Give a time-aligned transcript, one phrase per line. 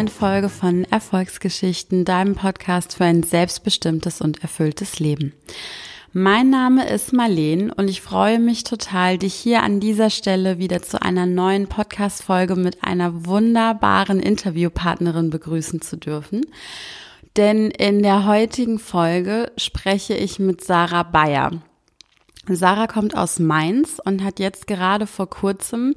[0.00, 5.34] neuen Folge von Erfolgsgeschichten, deinem Podcast für ein selbstbestimmtes und erfülltes Leben.
[6.14, 10.80] Mein Name ist Marleen und ich freue mich total, dich hier an dieser Stelle wieder
[10.80, 16.46] zu einer neuen Podcast-Folge mit einer wunderbaren Interviewpartnerin begrüßen zu dürfen.
[17.36, 21.60] Denn in der heutigen Folge spreche ich mit Sarah Bayer.
[22.48, 25.94] Sarah kommt aus Mainz und hat jetzt gerade vor kurzem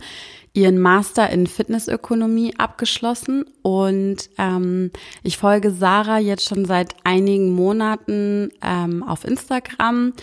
[0.53, 4.91] ihren Master in Fitnessökonomie abgeschlossen und ähm,
[5.23, 10.13] ich folge Sarah jetzt schon seit einigen Monaten ähm, auf Instagram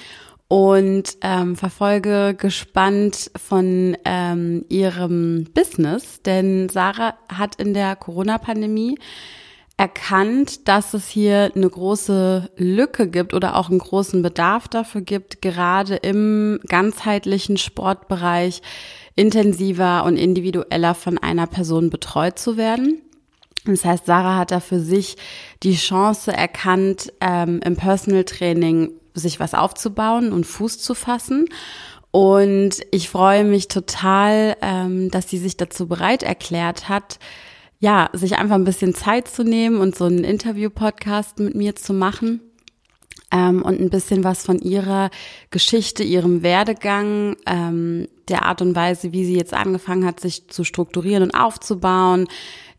[0.47, 8.99] und ähm, verfolge gespannt von ähm, ihrem Business, denn Sarah hat in der Corona-Pandemie
[9.77, 15.41] erkannt, dass es hier eine große Lücke gibt oder auch einen großen Bedarf dafür gibt,
[15.41, 18.61] gerade im ganzheitlichen Sportbereich
[19.17, 23.03] intensiver und individueller von einer Person betreut zu werden.
[23.65, 25.17] Das heißt, Sarah hat da für sich
[25.63, 31.47] die Chance erkannt, ähm, im Personal Training sich was aufzubauen und Fuß zu fassen.
[32.11, 37.19] Und ich freue mich total, ähm, dass sie sich dazu bereit erklärt hat,
[37.79, 41.93] ja, sich einfach ein bisschen Zeit zu nehmen und so einen Interview-Podcast mit mir zu
[41.93, 42.41] machen
[43.31, 45.11] ähm, und ein bisschen was von ihrer
[45.51, 50.65] Geschichte, ihrem Werdegang, ähm, der Art und Weise, wie sie jetzt angefangen hat, sich zu
[50.65, 52.29] strukturieren und aufzubauen,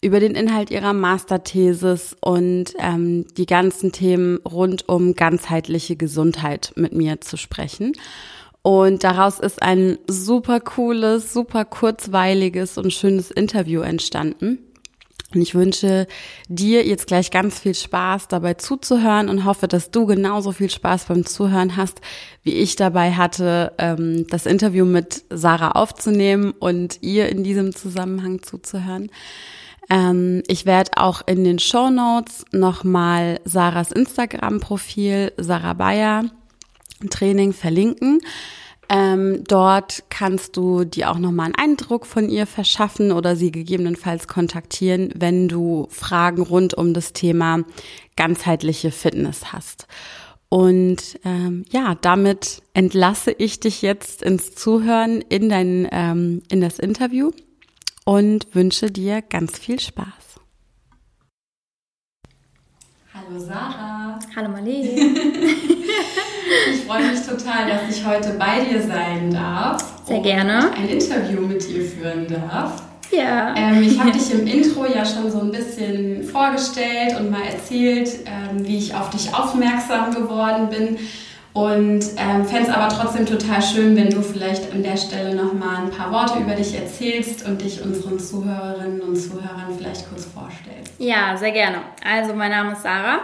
[0.01, 6.93] über den Inhalt ihrer Masterthesis und ähm, die ganzen Themen rund um ganzheitliche Gesundheit mit
[6.93, 7.93] mir zu sprechen.
[8.63, 14.59] Und daraus ist ein super cooles, super kurzweiliges und schönes Interview entstanden.
[15.33, 16.07] Und ich wünsche
[16.47, 21.05] dir jetzt gleich ganz viel Spaß dabei zuzuhören und hoffe, dass du genauso viel Spaß
[21.05, 22.01] beim Zuhören hast,
[22.43, 28.43] wie ich dabei hatte, ähm, das Interview mit Sarah aufzunehmen und ihr in diesem Zusammenhang
[28.43, 29.09] zuzuhören.
[29.89, 36.25] Ähm, ich werde auch in den Show Notes nochmal Sarahs Instagram-Profil, Sarah Bayer
[37.09, 38.19] Training verlinken.
[38.93, 44.27] Ähm, dort kannst du dir auch nochmal einen Eindruck von ihr verschaffen oder sie gegebenenfalls
[44.27, 47.63] kontaktieren, wenn du Fragen rund um das Thema
[48.17, 49.87] ganzheitliche Fitness hast.
[50.49, 56.77] Und ähm, ja, damit entlasse ich dich jetzt ins Zuhören in dein ähm, in das
[56.77, 57.31] Interview
[58.03, 60.30] und wünsche dir ganz viel Spaß.
[63.31, 64.19] Hallo Sarah.
[64.35, 64.89] Hallo Marlene.
[66.73, 69.81] Ich freue mich total, dass ich heute bei dir sein darf.
[70.05, 70.69] Sehr gerne.
[70.73, 72.83] Ein Interview mit dir führen darf.
[73.09, 73.55] Ja.
[73.55, 78.09] Ähm, ich habe dich im Intro ja schon so ein bisschen vorgestellt und mal erzählt,
[78.25, 80.97] ähm, wie ich auf dich aufmerksam geworden bin.
[81.53, 85.83] Und ähm, fände es aber trotzdem total schön, wenn du vielleicht an der Stelle nochmal
[85.83, 90.93] ein paar Worte über dich erzählst und dich unseren Zuhörerinnen und Zuhörern vielleicht kurz vorstellst.
[90.97, 91.79] Ja, sehr gerne.
[92.05, 93.19] Also, mein Name ist Sarah.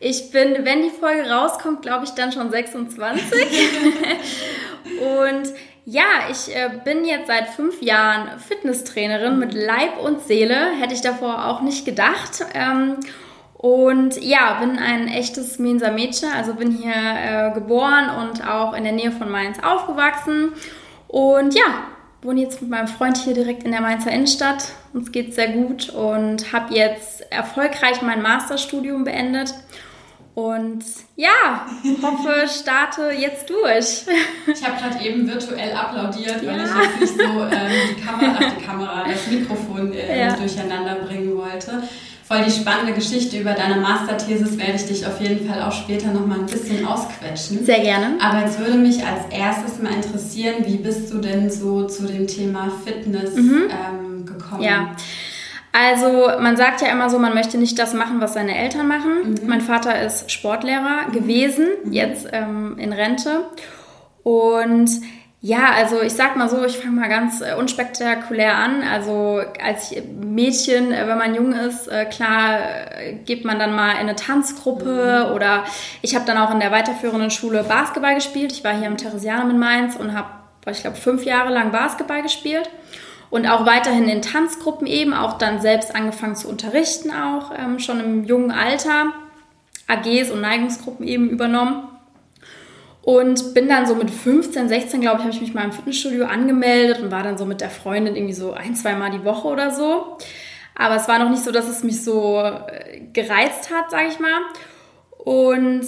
[0.00, 3.22] Ich bin, wenn die Folge rauskommt, glaube ich, dann schon 26.
[5.00, 5.52] und
[5.84, 10.72] ja, ich äh, bin jetzt seit fünf Jahren Fitnesstrainerin mit Leib und Seele.
[10.80, 12.44] Hätte ich davor auch nicht gedacht.
[12.54, 12.96] Ähm,
[13.62, 18.82] und ja, bin ein echtes Mainzer Mädchen, also bin hier äh, geboren und auch in
[18.82, 20.52] der Nähe von Mainz aufgewachsen.
[21.06, 21.62] Und ja,
[22.22, 24.64] wohne jetzt mit meinem Freund hier direkt in der Mainzer Innenstadt.
[24.92, 29.54] Uns geht sehr gut und habe jetzt erfolgreich mein Masterstudium beendet
[30.34, 30.82] und
[31.14, 31.66] ja,
[32.02, 34.06] hoffe, starte jetzt durch.
[34.46, 36.64] Ich habe gerade eben virtuell applaudiert, weil ja.
[36.64, 40.34] ich jetzt nicht so ähm, die Kamera, die Kamera, das Mikrofon äh, ja.
[40.34, 41.82] durcheinander bringen wollte.
[42.32, 46.06] Voll die spannende Geschichte über deine Masterthesis werde ich dich auf jeden Fall auch später
[46.12, 47.62] noch mal ein bisschen ausquetschen.
[47.62, 48.16] Sehr gerne.
[48.22, 52.26] Aber jetzt würde mich als erstes mal interessieren, wie bist du denn so zu dem
[52.26, 53.64] Thema Fitness mhm.
[53.68, 54.62] ähm, gekommen?
[54.62, 54.96] Ja.
[55.72, 59.32] Also man sagt ja immer so, man möchte nicht das machen, was seine Eltern machen.
[59.32, 59.46] Mhm.
[59.46, 61.12] Mein Vater ist Sportlehrer mhm.
[61.12, 61.92] gewesen, mhm.
[61.92, 63.44] jetzt ähm, in Rente.
[64.22, 64.88] Und
[65.44, 68.84] ja, also ich sag mal so, ich fange mal ganz äh, unspektakulär an.
[68.84, 72.60] Also als Mädchen, äh, wenn man jung ist, äh, klar
[73.24, 75.34] geht man dann mal in eine Tanzgruppe mhm.
[75.34, 75.64] oder
[76.00, 78.52] ich habe dann auch in der weiterführenden Schule Basketball gespielt.
[78.52, 80.28] Ich war hier im Theresianum in Mainz und habe,
[80.70, 82.70] ich glaube, fünf Jahre lang Basketball gespielt
[83.28, 87.98] und auch weiterhin in Tanzgruppen eben, auch dann selbst angefangen zu unterrichten, auch ähm, schon
[87.98, 89.06] im jungen Alter,
[89.88, 91.88] AGs und Neigungsgruppen eben übernommen.
[93.02, 96.24] Und bin dann so mit 15, 16, glaube ich, habe ich mich mal im Fitnessstudio
[96.24, 99.48] angemeldet und war dann so mit der Freundin irgendwie so ein, zwei Mal die Woche
[99.48, 100.18] oder so.
[100.76, 104.20] Aber es war noch nicht so, dass es mich so äh, gereizt hat, sage ich
[104.20, 104.40] mal.
[105.18, 105.84] Und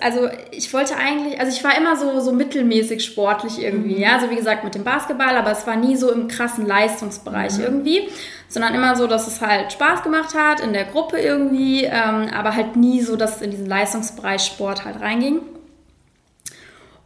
[0.00, 4.00] also ich wollte eigentlich, also ich war immer so, so mittelmäßig sportlich irgendwie, mhm.
[4.00, 7.58] ja, also wie gesagt mit dem Basketball, aber es war nie so im krassen Leistungsbereich
[7.58, 7.64] mhm.
[7.64, 8.08] irgendwie,
[8.48, 12.54] sondern immer so, dass es halt Spaß gemacht hat in der Gruppe irgendwie, ähm, aber
[12.54, 15.40] halt nie so, dass es in diesen Leistungsbereich Sport halt reinging.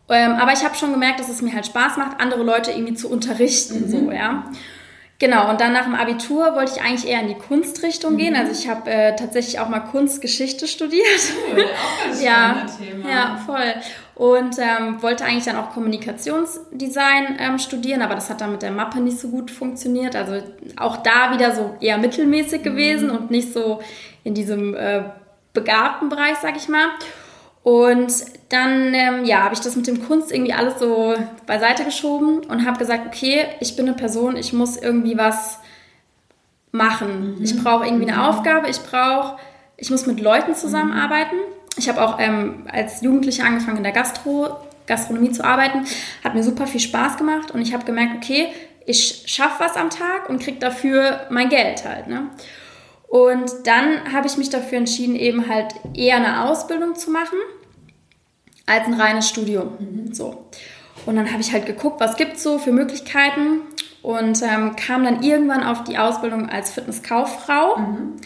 [0.09, 2.95] Ähm, aber ich habe schon gemerkt, dass es mir halt Spaß macht, andere Leute irgendwie
[2.95, 3.91] zu unterrichten, mhm.
[3.91, 4.45] so, ja.
[5.19, 8.19] Genau, und dann nach dem Abitur wollte ich eigentlich eher in die Kunstrichtung mhm.
[8.19, 8.37] gehen.
[8.37, 11.07] Also ich habe äh, tatsächlich auch mal Kunstgeschichte studiert.
[11.55, 13.09] Cool, auch ein ja, Thema.
[13.09, 13.75] Ja, voll.
[14.15, 18.73] Und ähm, wollte eigentlich dann auch Kommunikationsdesign ähm, studieren, aber das hat dann mit der
[18.73, 20.17] Mappe nicht so gut funktioniert.
[20.17, 20.43] Also
[20.77, 22.65] auch da wieder so eher mittelmäßig mhm.
[22.65, 23.81] gewesen und nicht so
[24.23, 25.05] in diesem äh,
[25.55, 26.89] begabten Bereich, sag ich mal.
[27.67, 28.13] Und
[28.49, 31.17] dann ähm, ja, habe ich das mit dem Kunst irgendwie alles so
[31.47, 35.59] beiseite geschoben und habe gesagt, okay, ich bin eine Person, ich muss irgendwie was
[36.71, 37.39] machen.
[37.39, 37.43] Mhm.
[37.43, 38.25] Ich brauche irgendwie eine mhm.
[38.25, 39.39] Aufgabe, ich brauche,
[39.77, 41.35] ich muss mit Leuten zusammenarbeiten.
[41.77, 45.87] Ich habe auch ähm, als Jugendliche angefangen in der Gastro, Gastronomie zu arbeiten.
[46.23, 48.47] Hat mir super viel Spaß gemacht und ich habe gemerkt, okay,
[48.87, 52.07] ich schaffe was am Tag und kriege dafür mein Geld halt.
[52.07, 52.29] Ne?
[53.09, 57.39] Und dann habe ich mich dafür entschieden, eben halt eher eine Ausbildung zu machen
[58.67, 59.71] als ein reines Studium.
[59.79, 60.15] Mhm.
[60.15, 60.47] So.
[61.07, 63.61] Und dann habe ich halt geguckt, was gibt es so für Möglichkeiten
[64.03, 68.17] und ähm, kam dann irgendwann auf die Ausbildung als Fitnesskauffrau mhm.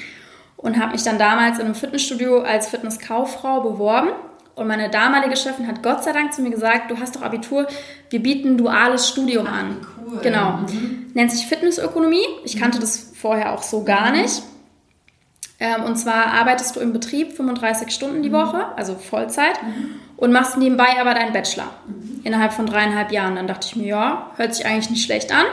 [0.57, 4.11] und habe mich dann damals in einem Fitnessstudio als Fitnesskauffrau beworben.
[4.55, 7.67] Und meine damalige Chefin hat Gott sei Dank zu mir gesagt, du hast doch Abitur,
[8.11, 9.77] wir bieten duales Studium Ach, an.
[10.07, 10.19] Cool.
[10.23, 10.59] Genau.
[10.59, 11.11] Mhm.
[11.15, 12.27] Nennt sich Fitnessökonomie.
[12.45, 12.83] Ich kannte mhm.
[12.83, 14.21] das vorher auch so gar mhm.
[14.21, 14.43] nicht.
[15.61, 18.35] Ähm, und zwar arbeitest du im Betrieb 35 Stunden die mhm.
[18.35, 19.59] Woche, also Vollzeit.
[20.21, 22.21] Und machst nebenbei aber deinen Bachelor mhm.
[22.23, 23.37] innerhalb von dreieinhalb Jahren.
[23.37, 25.45] Dann dachte ich mir, ja, hört sich eigentlich nicht schlecht an.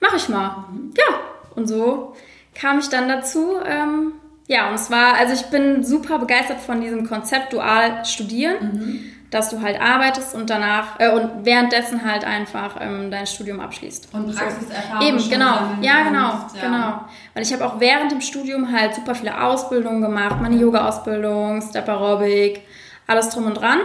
[0.00, 0.64] Mach ich mal.
[0.72, 0.94] Mhm.
[0.96, 1.20] Ja,
[1.54, 2.14] und so
[2.54, 3.56] kam ich dann dazu.
[3.66, 4.12] Ähm,
[4.46, 8.56] ja, und es war, also ich bin super begeistert von diesem Konzept dual studieren.
[8.60, 13.58] Mhm dass du halt arbeitest und danach äh, und währenddessen halt einfach ähm, dein Studium
[13.58, 14.14] abschließt.
[14.14, 15.00] Und Praxiserfahrung.
[15.00, 15.08] So.
[15.08, 15.58] Eben, genau.
[15.80, 16.60] Ja, genau, ja.
[16.60, 17.00] genau.
[17.34, 21.88] Weil ich habe auch während dem Studium halt super viele Ausbildungen gemacht, meine Yoga-Ausbildung, Step
[21.88, 22.60] Aerobic,
[23.06, 23.80] alles drum und dran.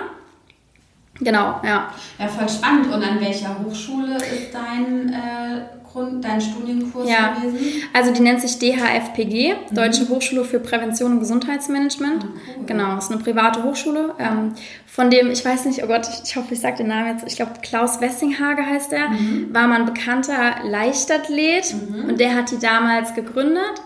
[1.21, 1.92] Genau, ja.
[2.18, 2.88] Ja, voll spannend.
[2.88, 5.62] Und an welcher Hochschule ist dein äh,
[5.92, 7.33] Grund, dein Studienkurs ja.
[7.33, 7.83] gewesen?
[7.94, 9.75] Also die nennt sich DHFPG, mhm.
[9.75, 12.24] Deutsche Hochschule für Prävention und Gesundheitsmanagement.
[12.24, 12.66] Mhm.
[12.66, 14.13] Genau, ist eine private Hochschule.
[14.18, 14.54] Ähm,
[14.86, 17.27] von dem, ich weiß nicht, oh Gott, ich, ich hoffe, ich sage den Namen jetzt,
[17.27, 19.54] ich glaube Klaus Wessinghage heißt er, mhm.
[19.54, 22.10] war mal ein bekannter Leichtathlet mhm.
[22.10, 23.81] und der hat die damals gegründet.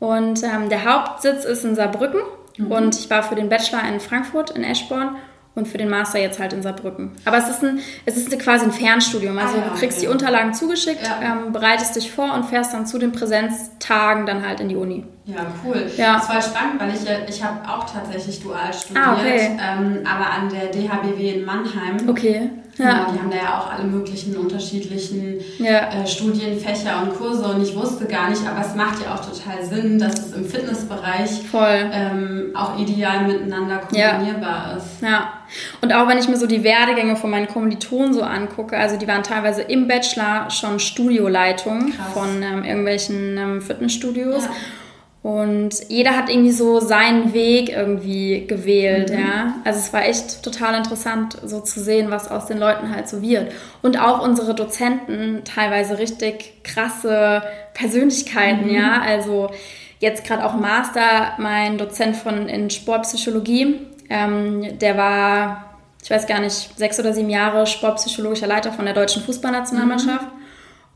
[0.00, 2.20] Und ähm, der Hauptsitz ist in Saarbrücken.
[2.56, 2.70] Mhm.
[2.70, 5.16] Und ich war für den Bachelor in Frankfurt, in Eschborn
[5.54, 7.12] und für den Master jetzt halt in Saarbrücken.
[7.24, 9.38] Aber es ist, ein, es ist quasi ein Fernstudium.
[9.38, 10.06] Also ah, ja, du kriegst okay.
[10.06, 11.20] die Unterlagen zugeschickt, ja.
[11.22, 15.04] ähm, bereitest dich vor und fährst dann zu den Präsenztagen dann halt in die Uni.
[15.26, 15.86] Ja, cool.
[15.96, 16.14] Ja.
[16.14, 19.58] Das war spannend, weil ich, ich habe auch tatsächlich dual studiert, ah, okay.
[19.58, 22.08] ähm, aber an der DHBW in Mannheim.
[22.08, 22.50] Okay.
[22.76, 22.92] Ja.
[22.92, 25.90] Genau, die haben da ja auch alle möglichen unterschiedlichen ja.
[25.90, 29.64] äh, Studienfächer und Kurse und ich wusste gar nicht, aber es macht ja auch total
[29.64, 34.76] Sinn, dass es im Fitnessbereich ähm, auch ideal miteinander kombinierbar ja.
[34.76, 35.02] ist.
[35.02, 35.32] Ja.
[35.80, 39.06] Und auch wenn ich mir so die Werdegänge von meinen Kommilitonen so angucke, also die
[39.06, 42.12] waren teilweise im Bachelor schon Studioleitung Krass.
[42.12, 44.44] von ähm, irgendwelchen ähm, Fitnessstudios.
[44.44, 44.50] Ja.
[45.24, 49.18] Und jeder hat irgendwie so seinen Weg irgendwie gewählt, mhm.
[49.18, 49.54] ja.
[49.64, 53.22] Also es war echt total interessant, so zu sehen, was aus den Leuten halt so
[53.22, 53.50] wird.
[53.80, 58.74] Und auch unsere Dozenten teilweise richtig krasse Persönlichkeiten, mhm.
[58.74, 59.00] ja.
[59.00, 59.48] Also
[59.98, 66.40] jetzt gerade auch Master, mein Dozent von in Sportpsychologie, ähm, der war, ich weiß gar
[66.40, 70.33] nicht, sechs oder sieben Jahre sportpsychologischer Leiter von der deutschen Fußballnationalmannschaft.
[70.33, 70.33] Mhm.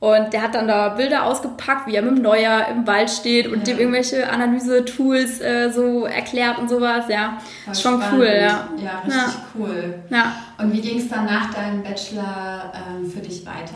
[0.01, 3.49] Und der hat dann da Bilder ausgepackt, wie er mit dem Neuer im Wald steht
[3.49, 3.65] und ja.
[3.65, 7.07] dem irgendwelche Analyse-Tools äh, so erklärt und sowas.
[7.09, 8.21] Ja, Voll ist schon spannend.
[8.21, 8.69] cool, ja.
[8.77, 9.47] Ja, richtig ja.
[9.57, 9.95] cool.
[10.11, 10.33] Ja.
[10.59, 13.75] Und wie ging es dann nach deinem Bachelor ähm, für dich weiter?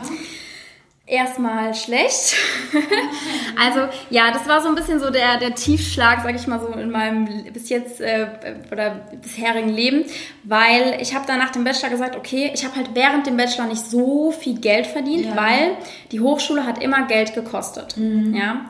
[1.05, 2.33] Erstmal schlecht.
[3.59, 6.67] also ja, das war so ein bisschen so der, der Tiefschlag, sag ich mal so,
[6.67, 8.27] in meinem bis jetzt äh,
[8.71, 10.05] oder bisherigen Leben,
[10.43, 13.65] weil ich habe dann nach dem Bachelor gesagt, okay, ich habe halt während dem Bachelor
[13.65, 15.35] nicht so viel Geld verdient, ja.
[15.35, 15.75] weil
[16.13, 17.97] die Hochschule hat immer Geld gekostet.
[17.97, 18.33] Mhm.
[18.33, 18.69] Ja.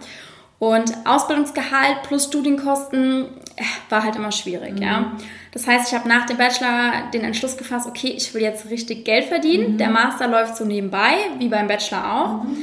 [0.60, 3.26] Und Ausbildungsgehalt plus Studienkosten
[3.58, 4.82] äh, war halt immer schwierig, mhm.
[4.82, 5.12] ja.
[5.52, 9.06] Das heißt, ich habe nach dem Bachelor den Entschluss gefasst, okay, ich will jetzt richtig
[9.06, 9.74] Geld verdienen.
[9.74, 9.78] Mhm.
[9.78, 12.44] Der Master läuft so nebenbei, wie beim Bachelor auch.
[12.44, 12.58] Mhm.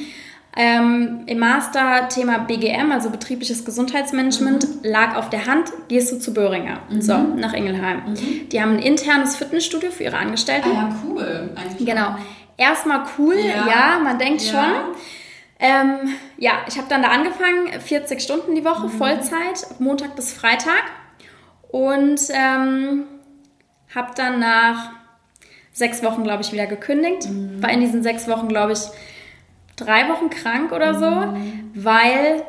[0.56, 4.90] Ähm, Im Master Thema BGM, also betriebliches Gesundheitsmanagement, mhm.
[4.90, 7.00] lag auf der Hand, gehst du zu Böhringer, mhm.
[7.00, 8.02] so, nach Ingelheim.
[8.08, 8.48] Mhm.
[8.48, 10.70] Die haben ein internes Fitnessstudio für ihre Angestellten.
[10.72, 11.50] Ah ja, cool.
[11.54, 12.16] Eigentlich genau.
[12.56, 14.50] Erstmal cool, ja, ja man denkt ja.
[14.50, 14.96] schon.
[15.60, 18.92] Ähm, ja, ich habe dann da angefangen, 40 Stunden die Woche, mhm.
[18.92, 20.84] Vollzeit, Montag bis Freitag.
[21.70, 23.04] Und ähm,
[23.94, 24.90] habe dann nach
[25.72, 27.28] sechs Wochen, glaube ich, wieder gekündigt.
[27.28, 27.62] Mhm.
[27.62, 28.80] War in diesen sechs Wochen, glaube ich,
[29.76, 31.70] drei Wochen krank oder so, mhm.
[31.74, 32.42] weil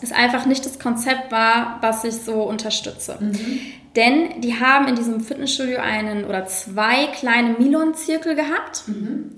[0.00, 3.18] es einfach nicht das Konzept war, was ich so unterstütze.
[3.20, 3.60] Mhm.
[3.96, 8.84] Denn die haben in diesem Fitnessstudio einen oder zwei kleine Milon-Zirkel gehabt.
[8.86, 9.32] Mhm.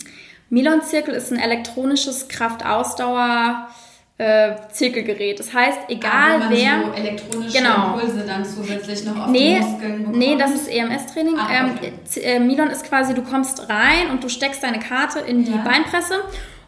[0.51, 3.69] Milon-Zirkel ist ein elektronisches Kraftausdauer-
[4.21, 5.41] äh, Zirkelgerät.
[5.41, 6.83] Das heißt, egal ah, wer.
[6.85, 7.95] So elektronische genau.
[7.95, 10.17] Impulse dann zusätzlich noch auf nee, die Muskeln bekommt.
[10.19, 11.39] Nee, das ist EMS-Training.
[11.39, 11.93] Ah, okay.
[12.17, 15.53] ähm, äh, Milon ist quasi, du kommst rein und du steckst deine Karte in die
[15.53, 15.65] ja.
[15.65, 16.17] Beinpresse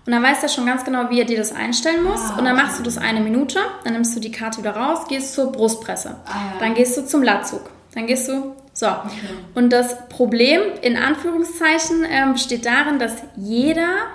[0.06, 2.22] und dann weiß er schon ganz genau, wie er dir das einstellen muss.
[2.30, 5.06] Ah, und dann machst du das eine Minute, dann nimmst du die Karte wieder raus,
[5.06, 6.16] gehst zur Brustpresse.
[6.24, 6.58] Ah, ja.
[6.58, 7.68] Dann gehst du zum Latzug.
[7.94, 8.56] Dann gehst du.
[8.72, 8.86] So.
[8.86, 9.10] Okay.
[9.54, 14.06] Und das Problem, in Anführungszeichen, ähm, besteht darin, dass jeder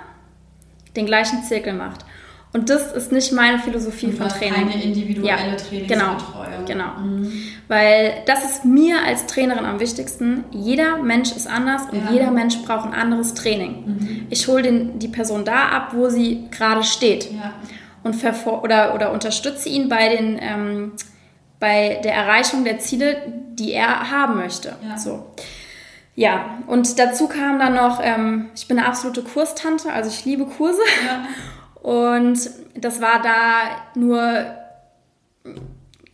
[0.96, 2.04] den gleichen Zirkel macht.
[2.52, 4.70] Und das ist nicht meine Philosophie und von Training.
[4.70, 6.64] Keine individuelle ja, Trainingsbetreuung.
[6.66, 6.98] Genau, genau.
[6.98, 7.32] Mhm.
[7.68, 10.44] Weil das ist mir als Trainerin am wichtigsten.
[10.50, 12.10] Jeder Mensch ist anders und ja.
[12.10, 13.84] jeder Mensch braucht ein anderes Training.
[13.84, 14.26] Mhm.
[14.30, 14.62] Ich hole
[14.94, 17.30] die Person da ab, wo sie gerade steht.
[17.30, 17.52] Ja.
[18.02, 20.92] Und oder, oder unterstütze ihn bei, den, ähm,
[21.60, 23.16] bei der Erreichung der Ziele,
[23.54, 24.76] die er haben möchte.
[24.88, 24.96] Ja.
[24.96, 25.26] So.
[26.14, 30.46] Ja, und dazu kam dann noch, ähm, ich bin eine absolute Kurstante, also ich liebe
[30.46, 30.80] Kurse.
[31.06, 31.26] Ja.
[31.88, 34.46] Und das war da nur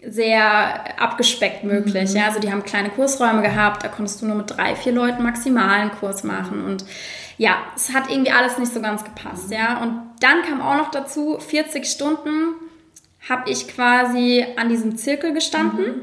[0.06, 2.10] sehr abgespeckt möglich.
[2.10, 2.16] Mhm.
[2.16, 5.22] Ja, also die haben kleine Kursräume gehabt, da konntest du nur mit drei, vier Leuten
[5.22, 6.64] maximalen Kurs machen.
[6.64, 6.84] Und
[7.38, 9.48] ja, es hat irgendwie alles nicht so ganz gepasst.
[9.48, 9.54] Mhm.
[9.54, 12.54] Ja, und dann kam auch noch dazu, 40 Stunden
[13.28, 15.84] habe ich quasi an diesem Zirkel gestanden.
[15.84, 16.02] Mhm.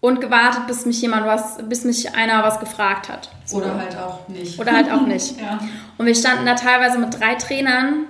[0.00, 3.30] Und gewartet, bis mich jemand was, bis mich einer was gefragt hat.
[3.44, 3.58] So.
[3.58, 4.58] Oder halt auch nicht.
[4.58, 5.40] Oder halt auch nicht.
[5.40, 5.60] ja.
[5.96, 8.06] Und wir standen da teilweise mit drei Trainern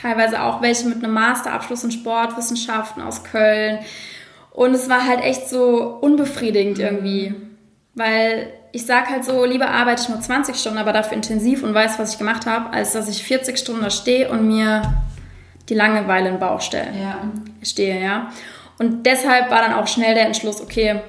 [0.00, 3.80] teilweise auch welche mit einem Masterabschluss in Sportwissenschaften aus Köln.
[4.52, 7.34] Und es war halt echt so unbefriedigend irgendwie,
[7.94, 11.74] weil ich sag halt so, lieber arbeite ich nur 20 Stunden, aber dafür intensiv und
[11.74, 14.82] weiß, was ich gemacht habe, als dass ich 40 Stunden da stehe und mir
[15.68, 16.92] die Langeweile in den Bauch stelle.
[16.98, 17.18] Ja.
[17.62, 18.30] Stehe, ja.
[18.78, 21.00] Und deshalb war dann auch schnell der Entschluss, okay,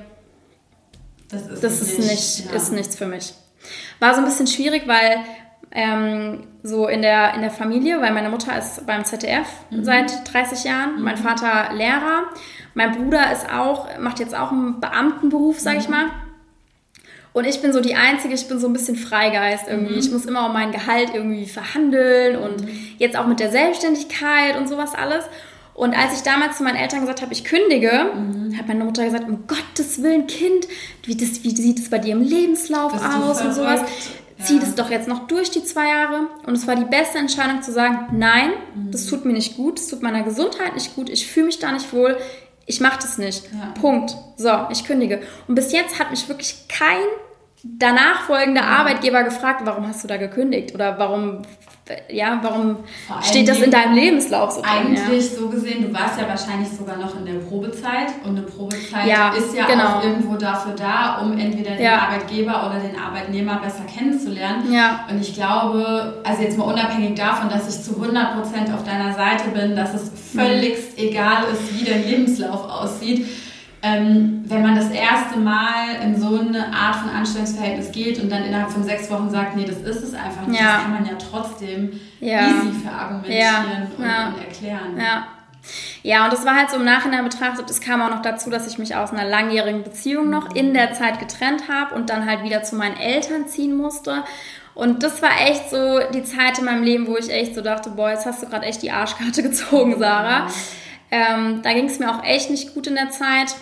[1.29, 2.55] das ist, das ist, nicht, nicht ja.
[2.55, 3.33] ist nichts für mich.
[3.99, 5.19] War so ein bisschen schwierig, weil
[5.71, 9.83] ähm, so in der, in der Familie, weil meine Mutter ist beim ZDF mhm.
[9.83, 11.03] seit 30 Jahren, mhm.
[11.03, 12.23] mein Vater Lehrer,
[12.73, 15.79] mein Bruder ist auch, macht jetzt auch einen Beamtenberuf, sag mhm.
[15.79, 16.05] ich mal.
[17.31, 19.93] Und ich bin so die Einzige, ich bin so ein bisschen Freigeist irgendwie.
[19.93, 19.99] Mhm.
[19.99, 22.69] Ich muss immer um mein Gehalt irgendwie verhandeln und mhm.
[22.97, 25.25] jetzt auch mit der Selbstständigkeit und sowas alles.
[25.75, 28.57] Und als ich damals zu meinen Eltern gesagt habe, ich kündige, mhm.
[28.57, 30.67] hat meine Mutter gesagt, um Gottes Willen, Kind,
[31.05, 33.81] wie, das, wie sieht es bei dir im Lebenslauf Bist aus und sowas
[34.43, 34.59] zieh ja.
[34.61, 36.27] das doch jetzt noch durch die zwei Jahre.
[36.45, 38.91] Und es war die beste Entscheidung zu sagen, nein, mhm.
[38.91, 41.71] das tut mir nicht gut, das tut meiner Gesundheit nicht gut, ich fühle mich da
[41.71, 42.17] nicht wohl,
[42.69, 43.45] ich mache das nicht.
[43.51, 43.73] Ja.
[43.81, 44.15] Punkt.
[44.37, 45.21] So, ich kündige.
[45.47, 47.01] Und bis jetzt hat mich wirklich kein
[47.63, 48.63] danach folgender.
[48.63, 51.41] Arbeitgeber gefragt, warum hast du da gekündigt oder warum
[52.09, 52.77] ja, warum
[53.21, 54.71] steht das in deinem Lebenslauf so drin?
[54.71, 55.37] Eigentlich ja?
[55.37, 59.33] so gesehen, du warst ja wahrscheinlich sogar noch in der Probezeit und eine Probezeit ja,
[59.33, 59.97] ist ja genau.
[59.97, 61.99] auch irgendwo dafür da, um entweder den ja.
[61.99, 64.71] Arbeitgeber oder den Arbeitnehmer besser kennenzulernen.
[64.71, 65.05] Ja.
[65.09, 69.49] Und ich glaube, also jetzt mal unabhängig davon, dass ich zu 100% auf deiner Seite
[69.53, 71.03] bin, dass es völligst mhm.
[71.03, 73.27] egal ist, wie dein Lebenslauf aussieht,
[73.81, 78.43] ähm, wenn man das erste Mal in so eine Art von Anstellungsverhältnis geht und dann
[78.43, 80.73] innerhalb von sechs Wochen sagt, nee, das ist es einfach nicht, ja.
[80.73, 82.47] das kann man ja trotzdem ja.
[82.47, 83.87] easy verargumentieren ja.
[83.97, 84.97] Und, und, erklären.
[84.97, 85.27] Ja.
[86.03, 88.65] Ja, und das war halt so im Nachhinein betrachtet, es kam auch noch dazu, dass
[88.65, 92.43] ich mich aus einer langjährigen Beziehung noch in der Zeit getrennt habe und dann halt
[92.43, 94.23] wieder zu meinen Eltern ziehen musste.
[94.73, 97.89] Und das war echt so die Zeit in meinem Leben, wo ich echt so dachte,
[97.89, 100.47] boah, jetzt hast du gerade echt die Arschkarte gezogen, Sarah.
[101.11, 103.55] Ähm, da ging es mir auch echt nicht gut in der Zeit.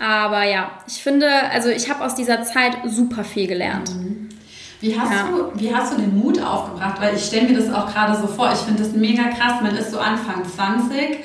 [0.00, 3.94] Aber ja, ich finde, also ich habe aus dieser Zeit super viel gelernt.
[3.94, 4.28] Mhm.
[4.80, 5.28] Wie hast, ja.
[5.28, 7.00] du, wie hast du den Mut aufgebracht?
[7.00, 8.50] Weil ich stelle mir das auch gerade so vor.
[8.52, 9.60] Ich finde das mega krass.
[9.62, 11.18] Man ist so Anfang 20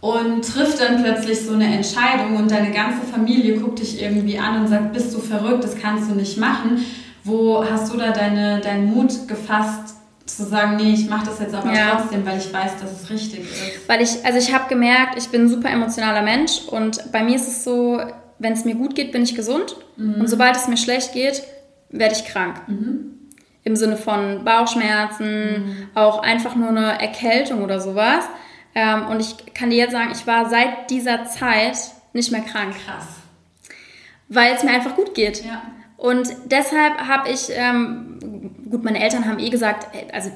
[0.00, 4.60] und trifft dann plötzlich so eine Entscheidung und deine ganze Familie guckt dich irgendwie an
[4.60, 6.84] und sagt, bist du verrückt, das kannst du nicht machen.
[7.24, 11.54] Wo hast du da deine, deinen Mut gefasst, zu sagen, nee, ich mache das jetzt
[11.54, 11.96] aber ja.
[11.96, 13.88] trotzdem, weil ich weiß, dass es richtig ist.
[13.88, 17.36] Weil ich, also ich habe gemerkt, ich bin ein super emotionaler Mensch und bei mir
[17.36, 18.00] ist es so,
[18.38, 20.20] wenn es mir gut geht, bin ich gesund mhm.
[20.20, 21.42] und sobald es mir schlecht geht,
[21.90, 22.62] werde ich krank.
[22.66, 23.10] Mhm.
[23.64, 25.88] Im Sinne von Bauchschmerzen, mhm.
[25.94, 28.24] auch einfach nur eine Erkältung oder sowas.
[28.74, 31.76] Ähm, und ich kann dir jetzt sagen, ich war seit dieser Zeit
[32.12, 32.74] nicht mehr krank.
[32.84, 33.06] Krass.
[34.28, 35.44] Weil es mir einfach gut geht.
[35.44, 35.62] Ja.
[35.96, 38.18] Und deshalb habe ich, ähm,
[38.70, 40.30] gut, meine Eltern haben eh gesagt, also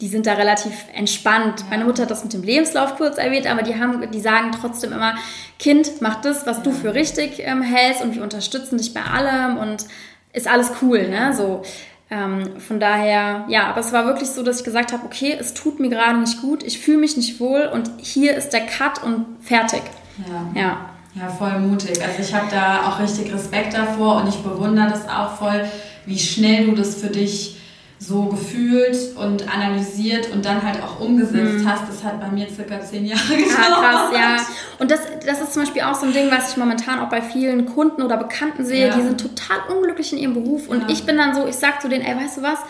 [0.00, 1.64] die sind da relativ entspannt.
[1.70, 4.92] Meine Mutter hat das mit dem Lebenslauf kurz erwähnt, aber die, haben, die sagen trotzdem
[4.92, 5.14] immer,
[5.58, 9.56] Kind, mach das, was du für richtig ähm, hältst und wir unterstützen dich bei allem
[9.58, 9.86] und
[10.32, 11.34] ist alles cool, ne?
[11.34, 11.62] So.
[12.10, 15.52] Ähm, von daher, ja, aber es war wirklich so, dass ich gesagt habe, okay, es
[15.52, 19.02] tut mir gerade nicht gut, ich fühle mich nicht wohl und hier ist der Cut
[19.02, 19.82] und fertig.
[20.26, 20.60] Ja.
[20.60, 22.02] Ja, ja voll mutig.
[22.02, 25.64] Also ich habe da auch richtig Respekt davor und ich bewundere das auch voll,
[26.06, 27.58] wie schnell du das für dich
[28.00, 31.68] so gefühlt und analysiert und dann halt auch umgesetzt mhm.
[31.68, 33.58] hast, das hat bei mir circa zehn Jahre gedauert.
[33.58, 34.36] Ja, krass, ja.
[34.78, 37.20] Und das, das ist zum Beispiel auch so ein Ding, was ich momentan auch bei
[37.20, 38.94] vielen Kunden oder Bekannten sehe, ja.
[38.94, 40.88] die sind total unglücklich in ihrem Beruf und ja.
[40.88, 42.60] ich bin dann so, ich sag zu denen, ey, weißt du was,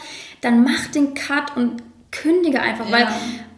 [0.40, 2.92] dann mach den Cut und kündige einfach, ja.
[2.92, 3.08] weil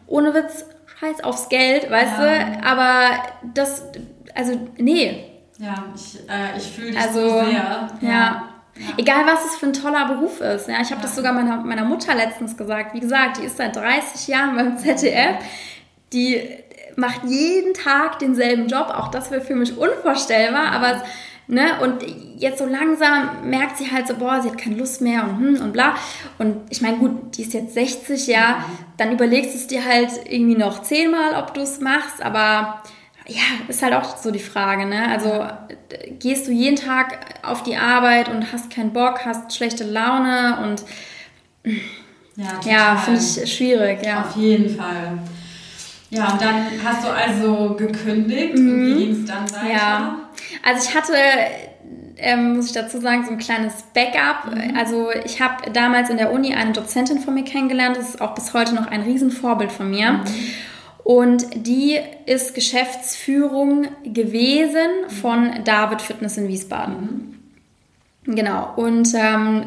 [0.08, 0.64] ohne Witz,
[0.98, 3.22] scheiß aufs Geld, weißt du, aber
[3.54, 3.84] das,
[4.34, 5.24] also, nee.
[5.58, 7.52] Ja, ich, äh, ich fühle dich also, so sehr.
[7.52, 7.88] ja.
[8.00, 8.48] Ja.
[8.96, 10.68] Egal, was es für ein toller Beruf ist.
[10.68, 12.94] Ja, ich habe das sogar meiner, meiner Mutter letztens gesagt.
[12.94, 15.36] Wie gesagt, die ist seit 30 Jahren beim ZDF.
[16.12, 16.40] Die
[16.96, 18.92] macht jeden Tag denselben Job.
[18.96, 20.72] Auch das wäre für mich unvorstellbar.
[20.72, 21.02] Aber
[21.50, 21.80] Ne?
[21.82, 22.04] Und
[22.38, 25.60] jetzt so langsam merkt sie halt so, boah, sie hat keine Lust mehr und hm
[25.60, 25.96] und bla.
[26.38, 28.64] Und ich meine, gut, die ist jetzt 60, ja,
[28.96, 32.80] dann überlegst du es dir halt irgendwie noch zehnmal, ob du es machst, aber
[33.30, 35.08] ja, ist halt auch so die Frage, ne?
[35.08, 35.46] Also
[36.18, 40.84] gehst du jeden Tag auf die Arbeit und hast keinen Bock, hast schlechte Laune und
[42.36, 44.22] ja, ja finde ich schwierig, ja.
[44.22, 45.18] Auf jeden Fall.
[46.10, 48.68] Ja, und dann hast du also gekündigt mhm.
[48.68, 49.72] und wie ging es dann weiter?
[49.72, 50.16] Ja,
[50.64, 51.12] also ich hatte
[52.16, 54.54] ähm, muss ich dazu sagen, so ein kleines Backup.
[54.54, 54.76] Mhm.
[54.76, 58.34] Also ich habe damals in der Uni eine Dozentin von mir kennengelernt, das ist auch
[58.34, 60.12] bis heute noch ein Riesenvorbild von mir.
[60.12, 60.24] Mhm.
[61.10, 67.40] Und die ist Geschäftsführung gewesen von David Fitness in Wiesbaden.
[68.24, 68.36] Mhm.
[68.36, 68.74] Genau.
[68.76, 69.64] Und ähm,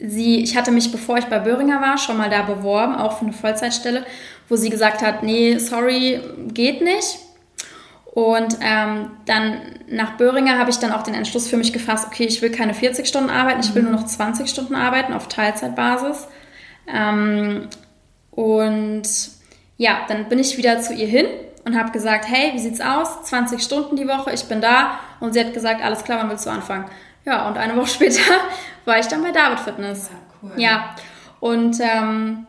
[0.00, 3.26] sie, ich hatte mich, bevor ich bei Böhringer war, schon mal da beworben, auch für
[3.26, 4.04] eine Vollzeitstelle,
[4.48, 6.20] wo sie gesagt hat, nee, sorry,
[6.52, 7.20] geht nicht.
[8.06, 12.24] Und ähm, dann nach Böhringer habe ich dann auch den Entschluss für mich gefasst, okay,
[12.24, 13.90] ich will keine 40 Stunden arbeiten, ich will mhm.
[13.92, 16.26] nur noch 20 Stunden arbeiten auf Teilzeitbasis.
[16.92, 17.68] Ähm,
[18.32, 19.35] und
[19.76, 21.26] ja, dann bin ich wieder zu ihr hin
[21.64, 23.24] und habe gesagt, hey, wie sieht's aus?
[23.24, 24.98] 20 Stunden die Woche, ich bin da.
[25.20, 26.86] Und sie hat gesagt, alles klar, wann willst du anfangen?
[27.24, 28.22] Ja, und eine Woche später
[28.84, 30.10] war ich dann bei David Fitness.
[30.10, 30.52] Ja, cool.
[30.56, 30.96] Ja,
[31.40, 32.46] und ähm,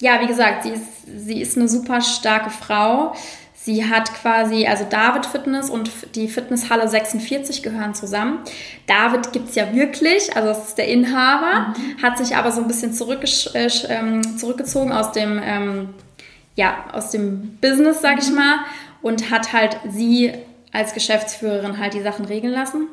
[0.00, 3.14] ja, wie gesagt, sie ist, sie ist eine super starke Frau.
[3.54, 8.40] Sie hat quasi, also David Fitness und die Fitnesshalle 46 gehören zusammen.
[8.88, 12.02] David gibt's ja wirklich, also das ist der Inhaber, mhm.
[12.02, 12.92] hat sich aber so ein bisschen
[13.54, 15.94] äh, ähm, zurückgezogen aus dem ähm,
[16.54, 18.58] ja, aus dem Business, sag ich mal,
[19.00, 20.32] und hat halt sie
[20.72, 22.86] als Geschäftsführerin halt die Sachen regeln lassen.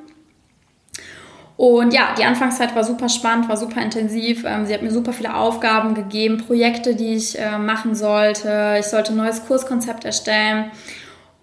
[1.59, 4.45] Und ja, die Anfangszeit war super spannend, war super intensiv.
[4.45, 8.77] Ähm, sie hat mir super viele Aufgaben gegeben, Projekte, die ich äh, machen sollte.
[8.79, 10.71] Ich sollte ein neues Kurskonzept erstellen.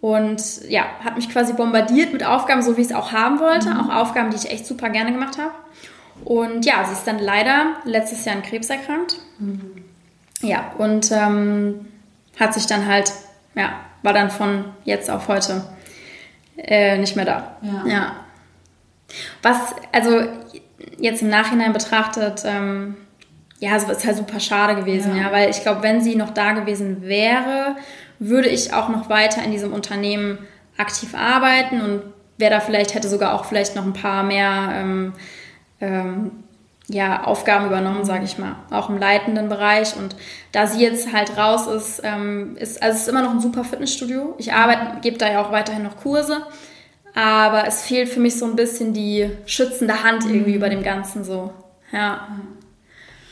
[0.01, 3.69] Und ja, hat mich quasi bombardiert mit Aufgaben, so wie ich es auch haben wollte.
[3.69, 3.81] Mhm.
[3.81, 5.53] Auch Aufgaben, die ich echt super gerne gemacht habe.
[6.25, 9.19] Und ja, sie ist dann leider letztes Jahr an Krebs erkrankt.
[9.39, 9.85] Mhm.
[10.41, 11.87] Ja, und ähm,
[12.39, 13.13] hat sich dann halt,
[13.55, 15.65] ja, war dann von jetzt auf heute
[16.57, 17.57] äh, nicht mehr da.
[17.63, 17.87] Ja.
[17.87, 18.17] ja.
[19.43, 20.27] Was, also
[20.99, 22.97] jetzt im Nachhinein betrachtet, ähm,
[23.59, 26.31] ja, es ist halt super schade gewesen, ja, ja weil ich glaube, wenn sie noch
[26.31, 27.77] da gewesen wäre,
[28.19, 30.39] würde ich auch noch weiter in diesem Unternehmen
[30.77, 32.03] aktiv arbeiten und
[32.39, 35.13] wäre da vielleicht, hätte sogar auch vielleicht noch ein paar mehr ähm,
[35.81, 36.45] ähm,
[36.89, 39.97] ja, Aufgaben übernommen, sage ich mal, auch im leitenden Bereich.
[39.97, 40.15] Und
[40.53, 43.65] da sie jetzt halt raus ist, ähm, ist also es ist immer noch ein super
[43.65, 44.35] Fitnessstudio.
[44.39, 46.47] Ich arbeite, gebe da ja auch weiterhin noch Kurse,
[47.15, 50.57] aber es fehlt für mich so ein bisschen die schützende Hand irgendwie mhm.
[50.57, 51.53] über dem Ganzen so.
[51.91, 52.29] Ja,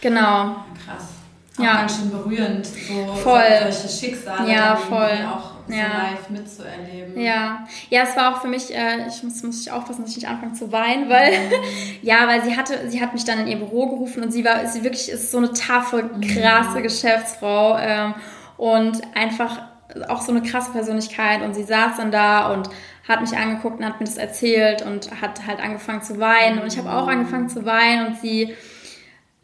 [0.01, 0.57] genau.
[0.85, 1.11] Krass.
[1.57, 1.75] Auch ja.
[1.79, 3.43] ganz schön berührend, so, voll.
[3.63, 5.19] solche Schicksale ja, voll.
[5.33, 5.87] auch so ja.
[5.87, 7.21] live mitzuerleben.
[7.21, 10.17] Ja, ja, es war auch für mich, äh, ich muss, muss ich aufpassen, dass ich
[10.17, 11.53] nicht anfange zu weinen, weil, mhm.
[12.03, 14.67] ja, weil sie hatte, sie hat mich dann in ihr Büro gerufen und sie war,
[14.67, 16.83] sie wirklich ist so eine taffe, krasse mhm.
[16.83, 18.15] Geschäftsfrau ähm,
[18.57, 19.63] und einfach
[20.09, 22.69] auch so eine krasse Persönlichkeit und sie saß dann da und
[23.09, 26.67] hat mich angeguckt und hat mir das erzählt und hat halt angefangen zu weinen und
[26.67, 28.55] ich habe auch angefangen zu weinen und sie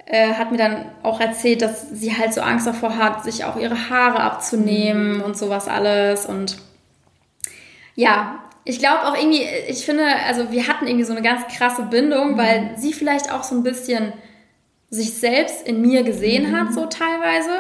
[0.07, 3.57] äh, hat mir dann auch erzählt, dass sie halt so Angst davor hat, sich auch
[3.57, 5.23] ihre Haare abzunehmen mhm.
[5.23, 6.27] und sowas alles.
[6.27, 6.59] Und
[7.95, 11.83] ja, ich glaube auch irgendwie, ich finde, also wir hatten irgendwie so eine ganz krasse
[11.83, 12.39] Bindung, mhm.
[12.39, 14.13] weil sie vielleicht auch so ein bisschen
[14.91, 16.57] sich selbst in mir gesehen mhm.
[16.57, 17.51] hat, so teilweise.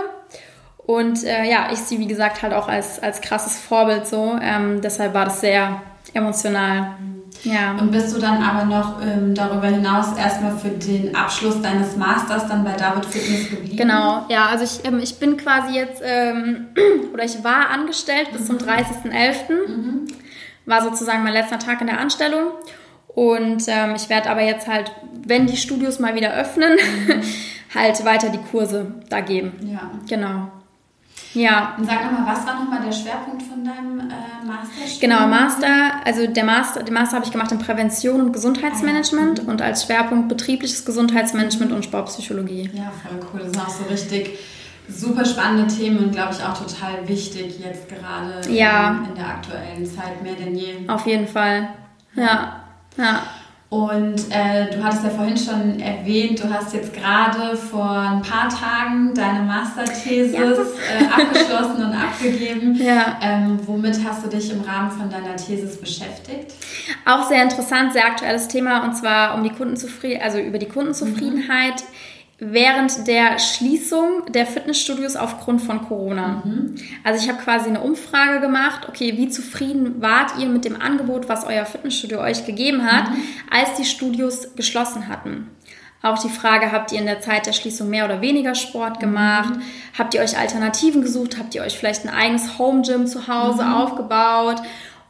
[0.78, 4.36] Und äh, ja, ich sie, wie gesagt, halt auch als, als krasses Vorbild so.
[4.42, 5.82] Ähm, deshalb war das sehr
[6.14, 6.96] emotional.
[7.44, 7.52] Mhm.
[7.52, 7.72] Ja.
[7.72, 12.46] Und bist du dann aber noch ähm, darüber hinaus erstmal für den Abschluss deines Masters
[12.48, 13.76] dann bei David Fitness geblieben?
[13.76, 16.68] Genau, ja, also ich, ähm, ich bin quasi jetzt, ähm,
[17.12, 19.34] oder ich war angestellt bis zum 30.11.
[19.48, 19.74] Mhm.
[19.74, 20.06] mhm.
[20.66, 22.52] War sozusagen mein letzter Tag in der Anstellung.
[23.08, 24.92] Und ähm, ich werde aber jetzt halt
[25.26, 27.22] wenn die Studios mal wieder öffnen, mhm.
[27.74, 29.52] halt weiter die Kurse da geben.
[29.62, 29.90] Ja.
[30.08, 30.50] Genau.
[31.34, 31.74] Ja.
[31.78, 35.00] Und sag nochmal, was war nochmal der Schwerpunkt von deinem äh, Master?
[35.00, 39.48] Genau, Master, also der Master, den Master habe ich gemacht in Prävention und Gesundheitsmanagement mhm.
[39.48, 42.70] und als Schwerpunkt betriebliches Gesundheitsmanagement und Sportpsychologie.
[42.72, 43.40] Ja, voll cool.
[43.44, 44.38] Das ist auch so richtig
[44.88, 48.90] super spannende Themen und glaube ich auch total wichtig jetzt gerade ja.
[48.90, 50.88] in, in der aktuellen Zeit mehr denn je.
[50.88, 51.68] Auf jeden Fall.
[52.14, 52.64] Ja.
[52.96, 53.22] Ja.
[53.70, 58.48] Und äh, du hattest ja vorhin schon erwähnt, du hast jetzt gerade vor ein paar
[58.48, 60.42] Tagen deine Masterthesis ja.
[60.42, 62.74] äh, abgeschlossen und abgegeben.
[62.80, 63.18] Ja.
[63.22, 66.54] Ähm, womit hast du dich im Rahmen von deiner Thesis beschäftigt?
[67.04, 71.74] Auch sehr interessant, sehr aktuelles Thema und zwar um die Kundenzufriedenheit, also über die Kundenzufriedenheit.
[71.74, 72.09] Mhm
[72.40, 76.42] während der Schließung der Fitnessstudios aufgrund von Corona.
[76.44, 76.74] Mhm.
[77.04, 81.28] Also ich habe quasi eine Umfrage gemacht, okay, wie zufrieden wart ihr mit dem Angebot,
[81.28, 83.22] was euer Fitnessstudio euch gegeben hat, mhm.
[83.50, 85.50] als die Studios geschlossen hatten?
[86.02, 89.00] Auch die Frage, habt ihr in der Zeit der Schließung mehr oder weniger Sport mhm.
[89.00, 89.56] gemacht?
[89.56, 89.62] Mhm.
[89.98, 91.36] Habt ihr euch Alternativen gesucht?
[91.38, 93.74] Habt ihr euch vielleicht ein eigenes Home Gym zu Hause mhm.
[93.74, 94.62] aufgebaut?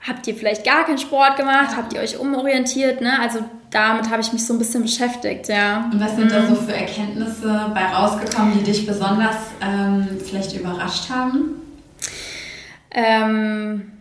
[0.07, 1.77] Habt ihr vielleicht gar keinen Sport gemacht?
[1.77, 3.01] Habt ihr euch umorientiert?
[3.01, 3.21] Ne?
[3.21, 5.89] Also damit habe ich mich so ein bisschen beschäftigt, ja.
[5.93, 6.31] Und was sind mhm.
[6.31, 11.57] da so für Erkenntnisse bei rausgekommen, die dich besonders ähm, vielleicht überrascht haben?
[12.91, 13.93] Ähm,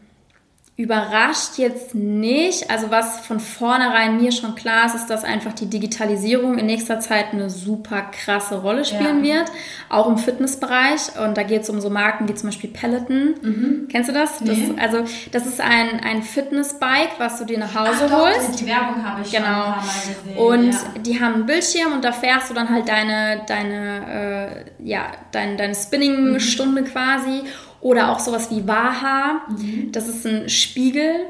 [0.79, 2.71] überrascht jetzt nicht.
[2.71, 7.01] Also was von vornherein mir schon klar ist, ist, dass einfach die Digitalisierung in nächster
[7.01, 9.35] Zeit eine super krasse Rolle spielen ja.
[9.35, 9.51] wird,
[9.89, 11.19] auch im Fitnessbereich.
[11.21, 13.35] Und da geht es um so Marken wie zum Beispiel Peloton.
[13.41, 13.87] Mhm.
[13.91, 14.39] Kennst du das?
[14.39, 14.71] Nee.
[14.77, 14.81] das?
[14.81, 18.51] Also das ist ein, ein Fitnessbike, was du dir nach Hause Ach, holst.
[18.51, 19.45] Doch, die Werbung habe ich genau.
[19.45, 20.37] schon ein paar Mal gesehen.
[20.37, 21.01] Und ja.
[21.01, 25.57] die haben einen Bildschirm und da fährst du dann halt deine, deine, äh, ja, dein,
[25.57, 26.85] deine Spinning-Stunde mhm.
[26.85, 27.43] quasi.
[27.81, 29.41] Oder auch sowas wie Waha.
[29.49, 29.91] Mhm.
[29.91, 31.25] Das ist ein Spiegel,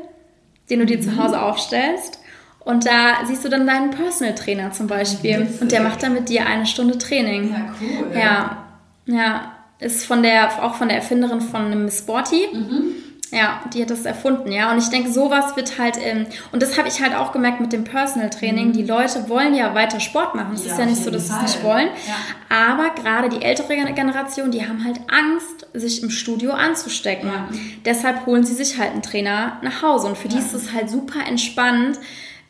[0.70, 1.02] den du dir mhm.
[1.02, 2.20] zu Hause aufstellst.
[2.60, 5.40] Und da siehst du dann deinen Personal Trainer zum Beispiel.
[5.40, 5.62] Witzig.
[5.62, 7.52] Und der macht dann mit dir eine Stunde Training.
[7.52, 8.18] Ja, cool.
[8.18, 8.58] Ja,
[9.06, 9.56] ja.
[9.80, 12.48] Ist von der, auch von der Erfinderin von Miss Sporty.
[12.52, 12.96] Mhm.
[13.32, 14.72] Ja, die hat das erfunden, ja.
[14.72, 17.72] Und ich denke, sowas wird halt, ähm, und das habe ich halt auch gemerkt mit
[17.72, 18.70] dem Personal Training.
[18.70, 18.74] Mhm.
[18.74, 20.56] Die Leute wollen ja weiter Sport machen.
[20.56, 21.90] Es ja, ist ja nicht so, dass sie es nicht wollen.
[22.08, 22.16] Ja.
[22.50, 27.30] Aber gerade die ältere Generation, die haben halt Angst, sich im Studio anzustecken.
[27.30, 27.50] Ja.
[27.86, 30.08] Deshalb holen sie sich halt einen Trainer nach Hause.
[30.08, 32.00] Und für die ist es halt super entspannt.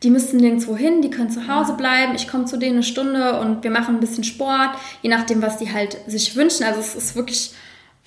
[0.02, 2.14] Die müssen nirgendwo hin, die können zu Hause bleiben.
[2.14, 4.70] Ich komme zu denen eine Stunde und wir machen ein bisschen Sport,
[5.02, 6.64] je nachdem, was die halt sich wünschen.
[6.64, 7.52] Also es ist wirklich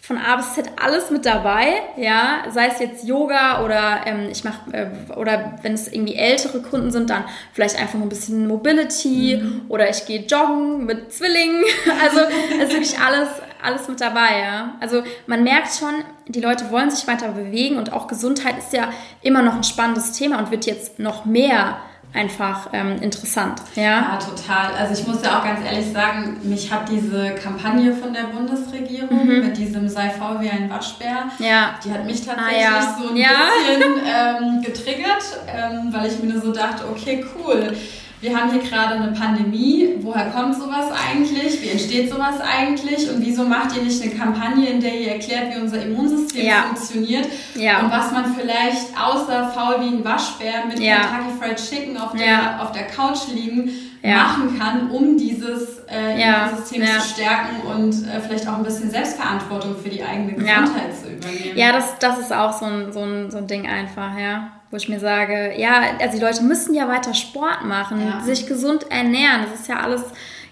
[0.06, 4.44] von A bis Z alles mit dabei, ja, sei es jetzt Yoga oder ähm, ich
[4.44, 9.40] mache äh, oder wenn es irgendwie ältere Kunden sind, dann vielleicht einfach ein bisschen Mobility
[9.42, 9.62] mhm.
[9.70, 11.64] oder ich gehe joggen mit Zwillingen,
[12.04, 13.30] also es ist wirklich alles
[13.62, 14.76] alles mit dabei, ja.
[14.82, 15.94] Also man merkt schon,
[16.28, 20.12] die Leute wollen sich weiter bewegen und auch Gesundheit ist ja immer noch ein spannendes
[20.12, 21.78] Thema und wird jetzt noch mehr
[22.14, 23.62] einfach ähm, interessant.
[23.76, 23.84] Ja?
[23.84, 24.74] ja, total.
[24.76, 29.26] Also ich muss ja auch ganz ehrlich sagen, mich hat diese Kampagne von der Bundesregierung
[29.26, 29.48] mhm.
[29.48, 31.76] mit diesem sei faul wie ein Waschbär, ja.
[31.84, 32.98] die hat mich tatsächlich ah, ja.
[33.00, 37.76] so ein bisschen ähm, getriggert, ähm, weil ich mir nur so dachte, okay, cool
[38.24, 43.10] wir haben hier gerade eine Pandemie, woher kommt sowas eigentlich, wie entsteht sowas eigentlich?
[43.10, 46.64] Und wieso macht ihr nicht eine Kampagne, in der ihr erklärt, wie unser Immunsystem ja.
[46.64, 47.82] funktioniert ja.
[47.82, 51.02] und was man vielleicht außer faul wie ein Waschbär mit ja.
[51.02, 53.70] Kentucky Fried Chicken auf der, auf der Couch liegen
[54.02, 59.76] machen kann, um dieses äh, Immunsystem zu stärken und äh, vielleicht auch ein bisschen Selbstverantwortung
[59.76, 61.58] für die eigene Gesundheit zu übernehmen.
[61.58, 64.78] Ja, das, das ist auch so ein, so, ein, so ein Ding einfach, ja wo
[64.78, 68.22] ich mir sage, ja, also die Leute müssen ja weiter Sport machen, ja.
[68.22, 69.44] sich gesund ernähren.
[69.44, 70.02] Das ist ja alles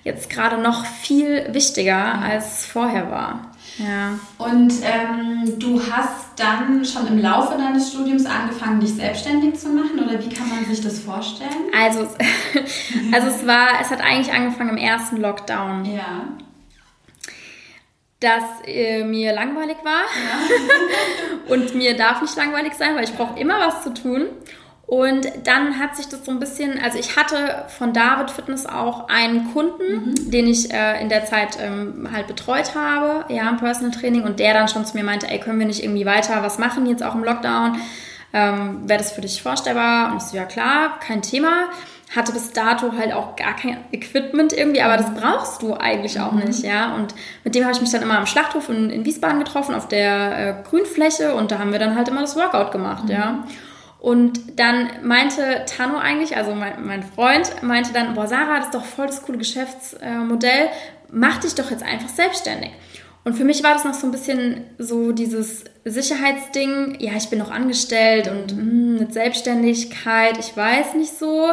[0.04, 3.48] jetzt gerade noch viel wichtiger, als es vorher war.
[3.80, 4.20] Ja.
[4.38, 10.00] Und ähm, du hast dann schon im Laufe deines Studiums angefangen, dich selbstständig zu machen
[10.00, 11.72] oder wie kann man sich das vorstellen?
[11.76, 12.02] Also,
[13.12, 15.86] also es war, es hat eigentlich angefangen im ersten Lockdown.
[15.86, 16.28] Ja
[18.22, 20.04] dass äh, mir langweilig war.
[20.04, 21.50] Ja.
[21.54, 24.28] und mir darf nicht langweilig sein, weil ich brauche immer was zu tun.
[24.86, 29.08] Und dann hat sich das so ein bisschen, also ich hatte von David Fitness auch
[29.08, 30.32] einen Kunden, mhm.
[30.32, 34.40] den ich äh, in der Zeit ähm, halt betreut habe, ja, im Personal Training, und
[34.40, 37.04] der dann schon zu mir meinte, ey, können wir nicht irgendwie weiter was machen, jetzt
[37.04, 37.78] auch im Lockdown?
[38.34, 40.12] Ähm, Wäre das für dich vorstellbar?
[40.12, 41.70] Und ich so, ja klar, kein Thema
[42.16, 46.34] hatte bis dato halt auch gar kein Equipment irgendwie, aber das brauchst du eigentlich auch
[46.34, 46.44] mhm.
[46.44, 46.94] nicht, ja.
[46.96, 49.88] Und mit dem habe ich mich dann immer am Schlachthof in, in Wiesbaden getroffen, auf
[49.88, 53.12] der äh, Grünfläche und da haben wir dann halt immer das Workout gemacht, mhm.
[53.12, 53.44] ja.
[54.00, 58.74] Und dann meinte Tano eigentlich, also mein, mein, Freund, meinte dann, boah, Sarah, das ist
[58.74, 60.70] doch voll das coole Geschäftsmodell,
[61.12, 62.72] mach dich doch jetzt einfach selbstständig.
[63.24, 67.38] Und für mich war das noch so ein bisschen so dieses Sicherheitsding, ja, ich bin
[67.38, 71.52] noch angestellt und mh, hm, mit Selbstständigkeit, ich weiß nicht so.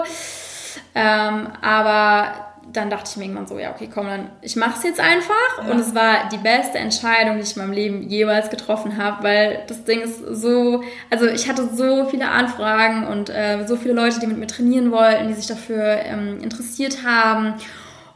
[0.98, 2.32] Ähm, aber
[2.72, 5.64] dann dachte ich mir irgendwann so, ja, okay, komm, dann ich mache es jetzt einfach.
[5.64, 5.70] Ja.
[5.70, 9.62] Und es war die beste Entscheidung, die ich in meinem Leben jeweils getroffen habe, weil
[9.68, 14.18] das Ding ist so, also ich hatte so viele Anfragen und äh, so viele Leute,
[14.18, 17.54] die mit mir trainieren wollten, die sich dafür ähm, interessiert haben.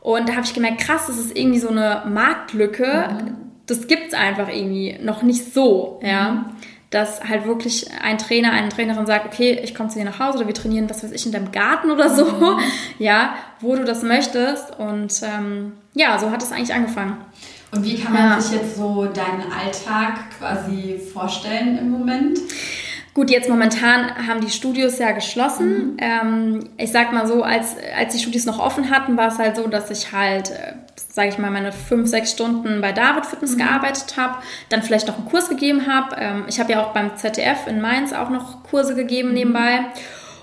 [0.01, 3.09] Und da habe ich gemerkt, krass, das ist irgendwie so eine Marktlücke.
[3.11, 3.35] Mhm.
[3.67, 6.33] Das gibt's einfach irgendwie noch nicht so, ja.
[6.33, 6.45] Mhm
[6.93, 10.39] dass halt wirklich ein Trainer, eine Trainerin sagt, okay, ich komme zu dir nach Hause
[10.39, 12.61] oder wir trainieren, was weiß ich, in deinem Garten oder so, mhm.
[12.99, 14.79] ja, wo du das möchtest.
[14.79, 17.17] Und ähm, ja, so hat es eigentlich angefangen.
[17.75, 18.41] Und wie kann man ja.
[18.41, 22.39] sich jetzt so deinen Alltag quasi vorstellen im Moment?
[23.15, 25.93] Gut, jetzt momentan haben die Studios ja geschlossen.
[25.93, 25.97] Mhm.
[25.99, 29.57] Ähm, ich sag mal so, als, als die Studios noch offen hatten, war es halt
[29.57, 33.53] so, dass ich halt, äh, sage ich mal, meine fünf, sechs Stunden bei David Fitness
[33.53, 33.59] mhm.
[33.59, 34.37] gearbeitet habe,
[34.69, 36.17] dann vielleicht noch einen Kurs gegeben habe.
[36.19, 39.35] Ähm, ich habe ja auch beim ZDF in Mainz auch noch Kurse gegeben mhm.
[39.35, 39.81] nebenbei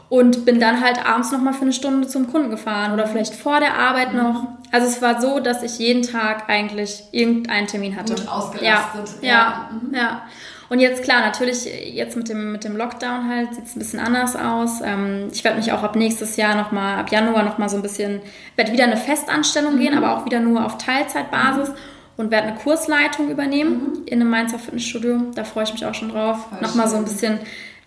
[0.10, 3.36] und bin dann halt abends noch mal für eine Stunde zum Kunden gefahren oder vielleicht
[3.36, 4.20] vor der Arbeit mhm.
[4.20, 4.48] noch.
[4.72, 8.16] Also es war so, dass ich jeden Tag eigentlich irgendeinen Termin hatte.
[8.16, 9.22] Gut ausgelastet.
[9.22, 9.34] Ja, ja.
[9.34, 9.70] ja.
[9.72, 9.96] Mhm.
[9.96, 10.22] ja.
[10.70, 14.00] Und jetzt klar, natürlich jetzt mit dem, mit dem Lockdown halt sieht es ein bisschen
[14.00, 14.82] anders aus.
[14.84, 18.22] Ähm, ich werde mich auch ab nächstes Jahr nochmal, ab Januar nochmal so ein bisschen,
[18.56, 19.80] werde wieder eine Festanstellung mhm.
[19.80, 21.70] gehen, aber auch wieder nur auf Teilzeitbasis.
[21.70, 21.76] Mhm.
[22.18, 24.02] Und werde eine Kursleitung übernehmen mhm.
[24.06, 25.32] in einem Mainzer Fitnessstudio.
[25.36, 26.48] Da freue ich mich auch schon drauf.
[26.60, 27.40] Nochmal so ein bisschen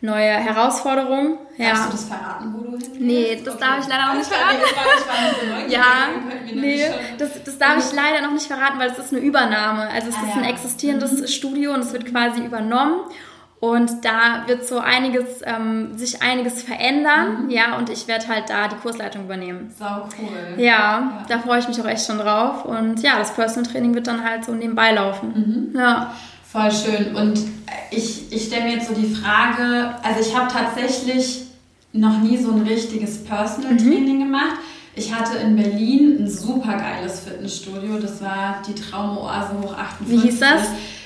[0.02, 1.38] neue Herausforderungen.
[1.56, 1.70] Ja.
[1.70, 3.64] Darfst du das verraten, wo du hin Nee, das okay.
[3.64, 5.70] darf ich leider noch nicht verraten.
[5.70, 5.84] ja,
[6.52, 6.84] nee,
[7.18, 9.88] das, das darf ich leider noch nicht verraten, weil es ist eine Übernahme.
[9.88, 11.26] Also es ah, ist ein existierendes mhm.
[11.28, 13.00] Studio und es wird quasi übernommen.
[13.60, 17.50] Und da wird so einiges, ähm, sich einiges verändern, mhm.
[17.50, 19.72] ja, und ich werde halt da die Kursleitung übernehmen.
[19.78, 20.60] Sau cool.
[20.60, 22.64] Ja, ja, da freue ich mich auch echt schon drauf.
[22.64, 25.70] Und ja, das Personal Training wird dann halt so nebenbei laufen.
[25.72, 25.78] Mhm.
[25.78, 26.12] Ja.
[26.52, 27.16] Voll schön.
[27.16, 27.40] Und
[27.90, 31.44] ich, ich stelle mir jetzt so die Frage, also ich habe tatsächlich
[31.94, 34.24] noch nie so ein richtiges Personal Training mhm.
[34.24, 34.58] gemacht.
[34.94, 37.98] Ich hatte in Berlin ein super geiles Fitnessstudio.
[37.98, 40.06] Das war die Traumoase hoch 58.
[40.06, 40.62] Wie hieß das?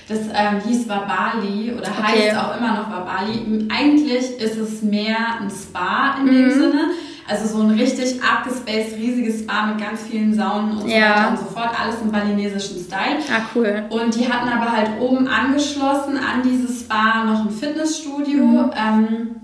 [0.09, 2.31] Das ähm, hieß Babali oder okay.
[2.31, 3.69] heißt auch immer noch Babali.
[3.69, 6.31] Eigentlich ist es mehr ein Spa in mhm.
[6.33, 6.91] dem Sinne.
[7.29, 11.11] Also so ein richtig abgespaced, riesiges Spa mit ganz vielen Saunen und so ja.
[11.11, 11.71] weiter und so fort.
[11.81, 13.19] Alles im balinesischen Style.
[13.31, 13.85] Ah, cool.
[13.91, 18.45] Und die hatten aber halt oben angeschlossen an dieses Spa noch ein Fitnessstudio.
[18.45, 18.71] Mhm.
[18.77, 19.37] Ähm,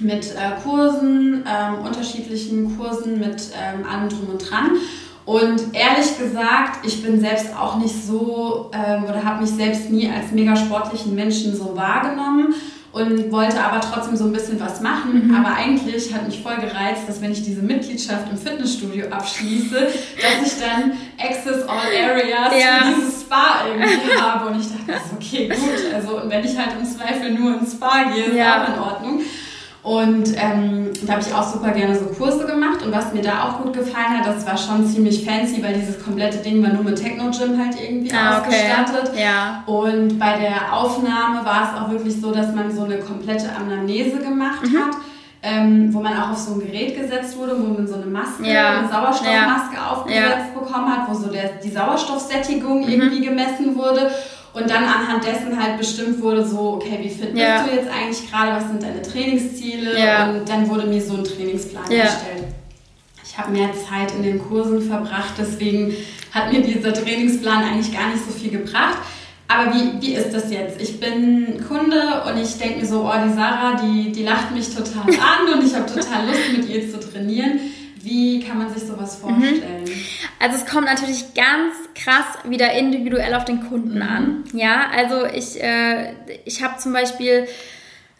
[0.00, 4.72] mit äh, Kursen, ähm, unterschiedlichen Kursen, mit ähm, allem drum und dran.
[5.24, 10.10] Und ehrlich gesagt, ich bin selbst auch nicht so ähm, oder habe mich selbst nie
[10.10, 12.54] als mega sportlichen Menschen so wahrgenommen
[12.94, 15.26] und wollte aber trotzdem so ein bisschen was machen.
[15.26, 15.34] Mhm.
[15.34, 19.74] Aber eigentlich hat mich voll gereizt, dass wenn ich diese Mitgliedschaft im Fitnessstudio abschließe,
[20.22, 22.84] dass ich dann Access All Areas ja.
[22.84, 24.46] für dieses Spa irgendwie habe.
[24.46, 25.92] Und ich dachte, okay, gut.
[25.92, 28.62] Also, und wenn ich halt im Zweifel nur ins Spa gehe, ist ja.
[28.62, 29.20] auch in Ordnung.
[29.84, 32.82] Und ähm, da habe ich auch super gerne so Kurse gemacht.
[32.82, 36.02] Und was mir da auch gut gefallen hat, das war schon ziemlich fancy, weil dieses
[36.02, 39.10] komplette Ding war nur mit Techno-Gym halt irgendwie ah, ausgestattet.
[39.10, 39.22] Okay.
[39.22, 39.62] Ja.
[39.66, 44.20] Und bei der Aufnahme war es auch wirklich so, dass man so eine komplette Anamnese
[44.20, 44.78] gemacht mhm.
[44.78, 44.96] hat.
[45.46, 48.50] Ähm, wo man auch auf so ein Gerät gesetzt wurde, wo man so eine Maske,
[48.50, 48.78] ja.
[48.78, 49.90] eine Sauerstoffmaske ja.
[49.90, 50.58] aufgesetzt ja.
[50.58, 52.88] bekommen hat, wo so der, die Sauerstoffsättigung mhm.
[52.88, 54.10] irgendwie gemessen wurde
[54.54, 57.62] und dann anhand dessen halt bestimmt wurde, so, okay, wie fit ja.
[57.62, 59.98] bist du jetzt eigentlich gerade, was sind deine Trainingsziele?
[59.98, 60.30] Ja.
[60.30, 62.04] Und dann wurde mir so ein Trainingsplan ja.
[62.04, 62.44] erstellt.
[63.24, 65.92] Ich habe mehr Zeit in den Kursen verbracht, deswegen
[66.30, 68.98] hat mir dieser Trainingsplan eigentlich gar nicht so viel gebracht.
[69.48, 70.80] Aber wie, wie ist das jetzt?
[70.80, 74.72] Ich bin Kunde und ich denke mir so, oh, die Sarah, die, die lacht mich
[74.74, 77.60] total an und ich habe total Lust, mit ihr zu trainieren.
[78.04, 79.28] Wie kann man sich sowas mhm.
[79.28, 79.84] vorstellen?
[80.38, 84.02] Also es kommt natürlich ganz krass wieder individuell auf den Kunden mhm.
[84.02, 84.44] an.
[84.52, 86.12] Ja, also ich, äh,
[86.44, 87.46] ich habe zum Beispiel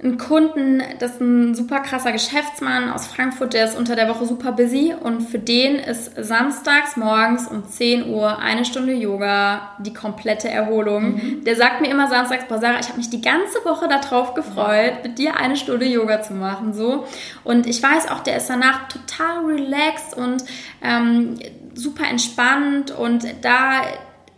[0.04, 4.26] einen Kunden, das ist ein super krasser Geschäftsmann aus Frankfurt, der ist unter der Woche
[4.26, 9.94] super busy und für den ist samstags morgens um 10 Uhr eine Stunde Yoga die
[9.94, 11.14] komplette Erholung.
[11.14, 11.44] Mhm.
[11.44, 15.02] Der sagt mir immer samstags, boah Sarah, ich habe mich die ganze Woche darauf gefreut,
[15.02, 16.74] mit dir eine Stunde Yoga zu machen.
[16.74, 17.06] so
[17.42, 20.44] Und ich weiß auch, der ist danach total relaxed und
[20.82, 21.38] ähm,
[21.74, 23.80] super entspannt und da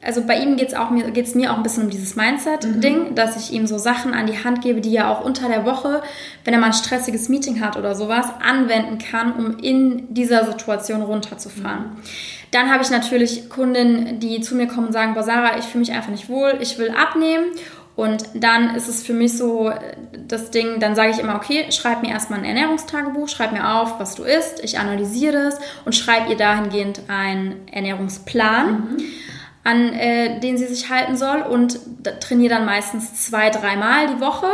[0.03, 3.11] also bei ihm geht es auch mir, geht's mir auch ein bisschen um dieses Mindset-Ding,
[3.11, 3.15] mhm.
[3.15, 6.03] dass ich ihm so Sachen an die Hand gebe, die er auch unter der Woche,
[6.45, 11.03] wenn er mal ein stressiges Meeting hat oder sowas, anwenden kann, um in dieser Situation
[11.03, 11.85] runterzufahren.
[11.85, 12.03] Mhm.
[12.53, 15.81] Dann habe ich natürlich Kundinnen, die zu mir kommen und sagen, boah Sarah, ich fühle
[15.81, 17.47] mich einfach nicht wohl, ich will abnehmen.
[17.97, 19.73] Und dann ist es für mich so
[20.29, 23.99] das Ding, dann sage ich immer, okay, schreib mir erstmal ein Ernährungstagebuch, schreib mir auf,
[23.99, 28.97] was du isst, ich analysiere das und schreib ihr dahingehend einen Ernährungsplan.
[28.97, 29.05] Mhm
[29.67, 31.81] an äh, den sie sich halten soll und
[32.21, 34.47] trainiere dann meistens zwei, dreimal die Woche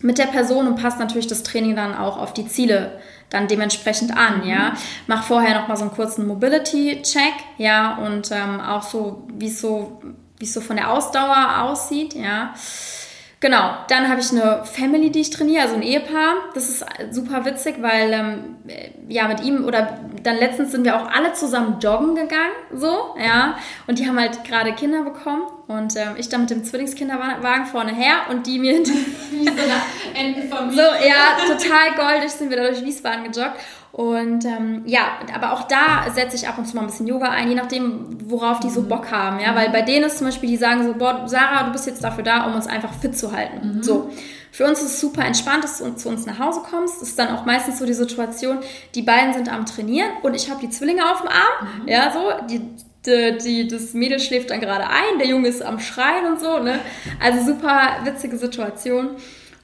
[0.00, 4.16] mit der Person und passt natürlich das Training dann auch auf die Ziele dann dementsprechend
[4.16, 4.48] an, mhm.
[4.48, 4.72] ja.
[5.06, 9.60] Mach vorher noch mal so einen kurzen Mobility-Check, ja, und ähm, auch so, wie es
[9.60, 10.00] so,
[10.38, 12.54] wie es so von der Ausdauer aussieht, ja.
[13.40, 16.34] Genau, dann habe ich eine Family, die ich trainiere, also ein Ehepaar.
[16.54, 18.56] Das ist super witzig, weil ähm,
[19.08, 23.56] ja mit ihm oder dann letztens sind wir auch alle zusammen joggen gegangen, so ja.
[23.86, 27.94] Und die haben halt gerade Kinder bekommen und ähm, ich dann mit dem Zwillingskinderwagen vorne
[27.94, 29.44] her und die mir wie
[30.48, 30.70] so.
[30.70, 33.60] So ja, total goldig sind wir da durch Wiesbaden gejoggt
[33.98, 37.30] und ähm, ja, aber auch da setze ich ab und zu mal ein bisschen Yoga
[37.30, 38.88] ein, je nachdem, worauf die so mhm.
[38.88, 39.40] Bock haben.
[39.40, 42.04] Ja, weil bei denen ist zum Beispiel, die sagen so, boah, Sarah, du bist jetzt
[42.04, 43.78] dafür da, um uns einfach fit zu halten.
[43.78, 43.82] Mhm.
[43.82, 44.08] So.
[44.52, 47.02] Für uns ist es super entspannt, dass du zu uns nach Hause kommst.
[47.02, 48.58] Das ist dann auch meistens so die Situation,
[48.94, 51.82] die beiden sind am Trainieren und ich habe die Zwillinge auf dem Arm.
[51.82, 51.88] Mhm.
[51.88, 52.60] Ja, so, die,
[53.04, 56.60] die, die, das Mädel schläft dann gerade ein, der Junge ist am Schreien und so.
[56.60, 56.78] Ne?
[57.20, 59.16] Also super witzige Situation.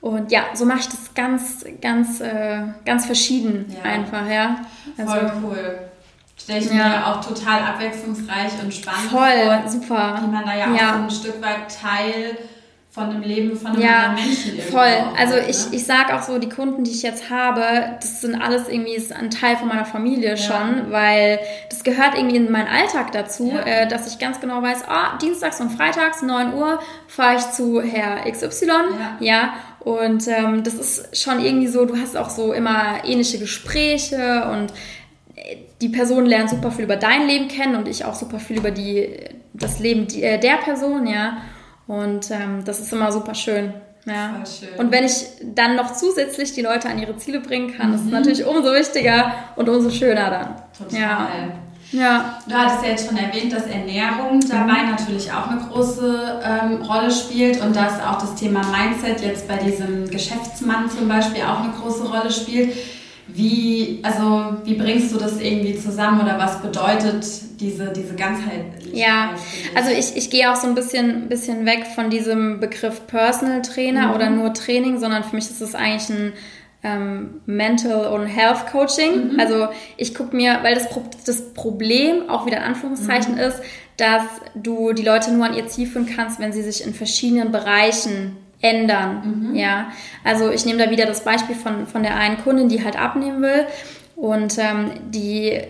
[0.04, 3.90] Und ja, so mache ich das ganz, ganz, äh, ganz verschieden ja.
[3.90, 4.56] einfach, ja.
[4.98, 5.78] Also, Voll cool.
[6.36, 6.74] Stelle ich ja.
[6.74, 9.62] mir auch total abwechslungsreich und spannend Voll, vor.
[9.66, 10.20] super.
[10.20, 12.36] Wie man da ja, ja, auch so ein Stück weit Teil
[12.90, 14.82] von dem Leben von einem ja, anderen Menschen voll.
[14.82, 15.76] Auch also ich, ne?
[15.76, 19.10] ich sage auch so, die Kunden, die ich jetzt habe, das sind alles irgendwie ist
[19.10, 20.36] ein Teil von meiner Familie ja.
[20.36, 21.40] schon, weil
[21.70, 23.62] das gehört irgendwie in meinen Alltag dazu, ja.
[23.62, 27.80] äh, dass ich ganz genau weiß, oh, dienstags und freitags, 9 Uhr, fahre ich zu
[27.80, 28.66] Herr XY,
[29.18, 29.54] ja
[29.84, 34.72] und ähm, das ist schon irgendwie so, du hast auch so immer ähnliche Gespräche und
[35.36, 38.56] äh, die Person lernt super viel über dein Leben kennen und ich auch super viel
[38.56, 39.10] über die,
[39.52, 41.36] das Leben äh, der Person, ja.
[41.86, 43.74] Und ähm, das ist immer super schön.
[44.06, 44.42] Ja.
[44.78, 47.94] Und wenn ich dann noch zusätzlich die Leute an ihre Ziele bringen kann, mhm.
[47.94, 50.56] ist natürlich umso wichtiger und umso schöner dann.
[50.78, 51.00] Total.
[51.00, 51.28] Ja.
[51.94, 52.40] Ja.
[52.48, 54.90] Du hattest ja jetzt schon erwähnt, dass Ernährung dabei mhm.
[54.90, 59.56] natürlich auch eine große ähm, Rolle spielt und dass auch das Thema Mindset jetzt bei
[59.56, 62.74] diesem Geschäftsmann zum Beispiel auch eine große Rolle spielt.
[63.26, 67.24] Wie, also, wie bringst du das irgendwie zusammen oder was bedeutet
[67.58, 68.92] diese, diese Ganzheitlichkeit?
[68.92, 69.30] Ja,
[69.74, 74.08] also ich, ich gehe auch so ein bisschen, bisschen weg von diesem Begriff Personal Trainer
[74.08, 74.14] mhm.
[74.14, 76.32] oder nur Training, sondern für mich ist es eigentlich ein
[76.84, 79.32] ähm, Mental und Health Coaching.
[79.32, 79.40] Mhm.
[79.40, 83.40] Also ich gucke mir, weil das, Pro das Problem auch wieder in Anführungszeichen mhm.
[83.40, 83.60] ist,
[83.96, 84.22] dass
[84.54, 88.36] du die Leute nur an ihr Ziel führen kannst, wenn sie sich in verschiedenen Bereichen
[88.60, 89.48] ändern.
[89.50, 89.54] Mhm.
[89.54, 89.92] Ja,
[90.22, 93.42] also ich nehme da wieder das Beispiel von, von der einen Kundin, die halt abnehmen
[93.42, 93.66] will
[94.16, 95.60] und ähm, die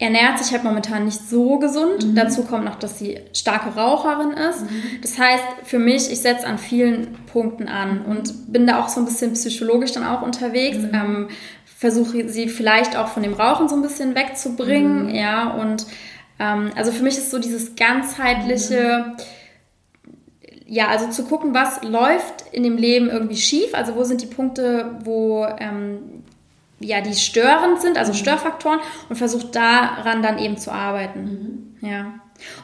[0.00, 2.06] ernährt sich halt momentan nicht so gesund.
[2.06, 2.14] Mhm.
[2.14, 4.62] Dazu kommt noch, dass sie starke Raucherin ist.
[4.62, 4.82] Mhm.
[5.02, 9.00] Das heißt, für mich, ich setze an vielen Punkten an und bin da auch so
[9.00, 10.78] ein bisschen psychologisch dann auch unterwegs.
[10.78, 10.90] Mhm.
[10.94, 11.28] Ähm,
[11.64, 15.08] versuche sie vielleicht auch von dem Rauchen so ein bisschen wegzubringen.
[15.08, 15.14] Mhm.
[15.14, 15.86] Ja, und
[16.38, 20.12] ähm, also für mich ist so dieses ganzheitliche mhm.
[20.66, 24.26] ja, also zu gucken, was läuft in dem Leben irgendwie schief, also wo sind die
[24.26, 26.19] Punkte, wo ähm,
[26.80, 28.16] ja, die störend sind, also mhm.
[28.16, 31.76] Störfaktoren, und versucht daran dann eben zu arbeiten.
[31.80, 31.88] Mhm.
[31.88, 32.14] Ja.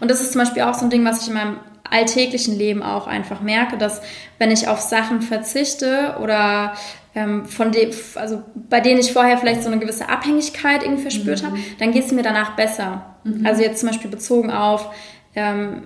[0.01, 2.83] Und das ist zum Beispiel auch so ein Ding, was ich in meinem alltäglichen Leben
[2.83, 4.03] auch einfach merke, dass
[4.39, 6.75] wenn ich auf Sachen verzichte oder
[7.15, 11.43] ähm, von dem, also bei denen ich vorher vielleicht so eine gewisse Abhängigkeit irgendwie verspürt
[11.43, 11.47] mhm.
[11.47, 13.17] habe, dann geht es mir danach besser.
[13.25, 13.47] Mhm.
[13.47, 14.91] Also jetzt zum Beispiel bezogen auf,
[15.35, 15.85] ähm,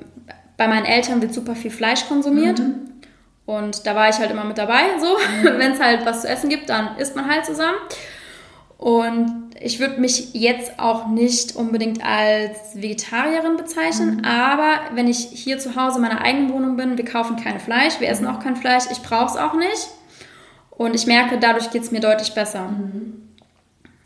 [0.57, 2.59] bei meinen Eltern wird super viel Fleisch konsumiert.
[2.59, 2.91] Mhm.
[3.47, 5.07] Und da war ich halt immer mit dabei, so.
[5.07, 5.45] Mhm.
[5.59, 7.79] Wenn es halt was zu essen gibt, dann isst man halt zusammen.
[8.81, 14.25] Und ich würde mich jetzt auch nicht unbedingt als Vegetarierin bezeichnen, mhm.
[14.25, 18.01] aber wenn ich hier zu Hause in meiner eigenen Wohnung bin, wir kaufen kein Fleisch,
[18.01, 19.89] wir essen auch kein Fleisch, ich brauche es auch nicht.
[20.71, 22.69] Und ich merke, dadurch geht es mir deutlich besser.
[22.69, 23.29] Mhm.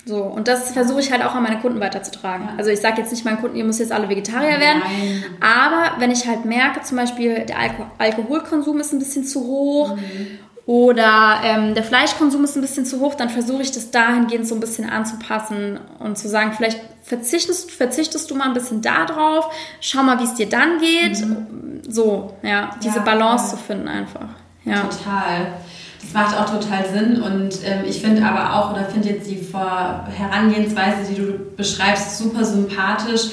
[0.06, 2.48] So, und das versuche ich halt auch an meine Kunden weiterzutragen.
[2.58, 5.24] Also ich sage jetzt nicht meinen Kunden, ihr müsst jetzt alle Vegetarier werden, Nein.
[5.40, 9.94] aber wenn ich halt merke, zum Beispiel der Alko Alkoholkonsum ist ein bisschen zu hoch
[9.94, 14.48] mhm oder ähm, der Fleischkonsum ist ein bisschen zu hoch, dann versuche ich das dahingehend
[14.48, 19.04] so ein bisschen anzupassen und zu sagen, vielleicht verzichtest, verzichtest du mal ein bisschen da
[19.04, 19.50] drauf,
[19.80, 21.20] schau mal, wie es dir dann geht.
[21.20, 21.82] Mhm.
[21.86, 23.58] So, ja, diese ja, Balance voll.
[23.58, 24.28] zu finden einfach.
[24.64, 24.80] Ja.
[24.80, 25.52] Total.
[26.00, 29.36] Das macht auch total Sinn und ähm, ich finde aber auch, oder finde jetzt die
[29.36, 33.28] Vor Herangehensweise, die du beschreibst, super sympathisch.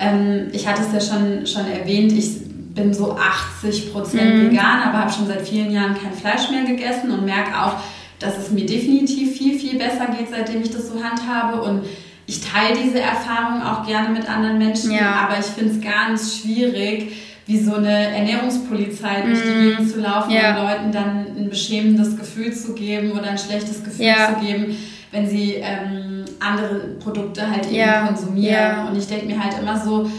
[0.00, 4.50] Ähm, ich hatte es ja schon, schon erwähnt, ich bin so 80 Prozent mhm.
[4.50, 7.74] vegan, aber habe schon seit vielen Jahren kein Fleisch mehr gegessen und merke auch,
[8.18, 11.62] dass es mir definitiv viel, viel besser geht, seitdem ich das so handhabe.
[11.62, 11.84] Und
[12.26, 15.26] ich teile diese Erfahrung auch gerne mit anderen Menschen, ja.
[15.26, 17.12] aber ich finde es ganz schwierig,
[17.46, 19.68] wie so eine Ernährungspolizei durch die mhm.
[19.68, 20.56] Gegend zu laufen ja.
[20.56, 24.34] und Leuten dann ein beschämendes Gefühl zu geben oder ein schlechtes Gefühl ja.
[24.34, 24.76] zu geben,
[25.12, 28.88] wenn sie ähm, andere Produkte halt eben konsumieren.
[28.88, 30.10] Und ich denke mir halt immer so,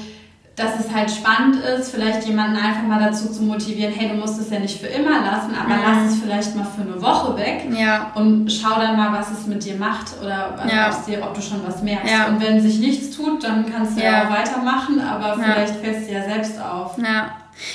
[0.56, 4.40] dass es halt spannend ist, vielleicht jemanden einfach mal dazu zu motivieren, hey, du musst
[4.40, 5.82] es ja nicht für immer lassen, aber mhm.
[5.86, 8.12] lass es vielleicht mal für eine Woche weg ja.
[8.16, 11.04] und schau dann mal, was es mit dir macht oder also ja.
[11.06, 12.10] dir, ob du schon was merkst.
[12.10, 12.28] Ja.
[12.28, 16.14] Und wenn sich nichts tut, dann kannst du ja, auch weitermachen, aber vielleicht fällst du
[16.14, 16.98] ja selbst auf.
[16.98, 17.32] Ja.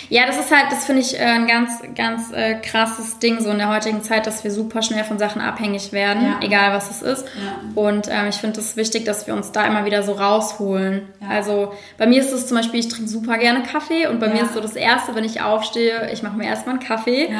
[0.08, 3.50] Ja, das ist halt, das finde ich äh, ein ganz, ganz äh, krasses Ding so
[3.50, 6.40] in der heutigen Zeit, dass wir super schnell von Sachen abhängig werden, ja.
[6.42, 7.24] egal was es ist.
[7.26, 7.60] Ja.
[7.74, 11.08] Und ähm, ich finde es wichtig, dass wir uns da immer wieder so rausholen.
[11.20, 11.28] Ja.
[11.28, 14.42] Also bei mir ist es zum Beispiel, ich trinke super gerne Kaffee und bei mir
[14.42, 17.34] ist so das Erste, wenn ich aufstehe, ich mache mir erstmal einen Kaffee.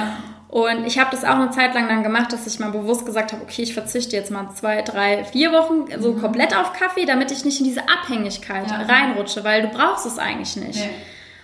[0.48, 3.32] Und ich habe das auch eine Zeit lang dann gemacht, dass ich mal bewusst gesagt
[3.32, 6.20] habe, okay, ich verzichte jetzt mal zwei, drei, vier Wochen so mhm.
[6.20, 10.56] komplett auf Kaffee, damit ich nicht in diese Abhängigkeit reinrutsche, weil du brauchst es eigentlich
[10.56, 10.80] nicht.
[10.80, 10.90] Nee.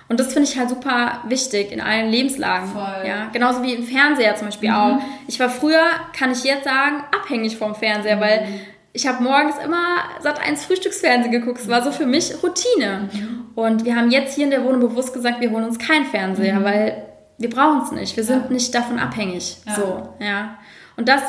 [0.09, 2.69] Und das finde ich halt super wichtig in allen Lebenslagen.
[2.69, 3.07] Voll.
[3.07, 4.77] Ja, genauso wie im Fernseher zum Beispiel mhm.
[4.77, 4.99] auch.
[5.27, 5.83] Ich war früher,
[6.17, 8.21] kann ich jetzt sagen, abhängig vom Fernseher, mhm.
[8.21, 8.49] weil
[8.93, 11.61] ich habe morgens immer satt eins Frühstücksfernsehen geguckt.
[11.61, 13.11] Es war so für mich Routine.
[13.13, 13.47] Mhm.
[13.55, 16.61] Und wir haben jetzt hier in der Wohnung bewusst gesagt, wir holen uns keinen Fernseher,
[16.61, 16.65] mhm.
[16.65, 17.03] weil
[17.39, 18.17] wir brauchen es nicht.
[18.17, 18.51] Wir sind ja.
[18.51, 19.57] nicht davon abhängig.
[19.67, 19.75] Ja.
[19.75, 20.59] So, ja.
[20.97, 21.23] Und das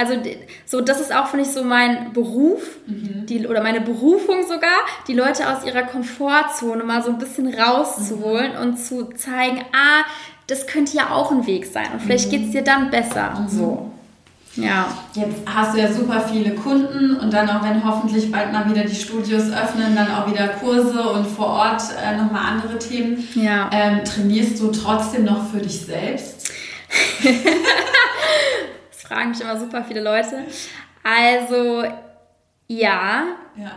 [0.00, 0.14] also
[0.64, 3.26] so, das ist auch, finde ich, so mein Beruf mhm.
[3.26, 8.52] die, oder meine Berufung sogar, die Leute aus ihrer Komfortzone mal so ein bisschen rauszuholen
[8.52, 8.62] mhm.
[8.62, 10.04] und zu zeigen, ah,
[10.46, 12.30] das könnte ja auch ein Weg sein und vielleicht mhm.
[12.30, 13.40] geht es dir dann besser.
[13.40, 13.48] Mhm.
[13.48, 13.92] So.
[14.56, 14.88] Ja.
[15.14, 18.84] Jetzt hast du ja super viele Kunden und dann auch, wenn hoffentlich bald mal wieder
[18.84, 23.28] die Studios öffnen, dann auch wieder Kurse und vor Ort äh, nochmal andere Themen.
[23.34, 23.70] Ja.
[23.70, 26.50] Ähm, trainierst du trotzdem noch für dich selbst?
[29.10, 30.44] fragen mich immer super viele Leute.
[31.02, 31.84] Also,
[32.68, 33.24] ja.
[33.56, 33.72] Ja.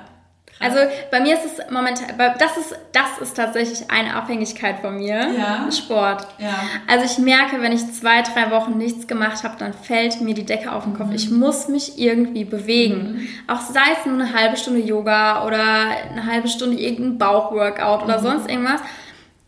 [0.60, 0.78] Also
[1.12, 5.28] bei mir ist es momentan, das ist, das ist tatsächlich eine Abhängigkeit von mir.
[5.36, 5.70] Ja.
[5.72, 6.28] Sport.
[6.38, 6.54] Ja.
[6.88, 10.46] Also ich merke, wenn ich zwei, drei Wochen nichts gemacht habe, dann fällt mir die
[10.46, 11.08] Decke auf den Kopf.
[11.08, 11.16] Mhm.
[11.16, 13.14] Ich muss mich irgendwie bewegen.
[13.14, 13.28] Mhm.
[13.48, 15.64] Auch sei es nur eine halbe Stunde Yoga oder
[16.12, 18.04] eine halbe Stunde irgendein Bauchworkout mhm.
[18.04, 18.82] oder sonst irgendwas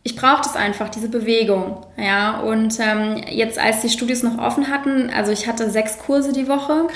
[0.05, 1.83] ich brauche das einfach, diese Bewegung.
[1.97, 6.31] Ja, und ähm, jetzt, als die Studios noch offen hatten, also ich hatte sechs Kurse
[6.31, 6.87] die Woche.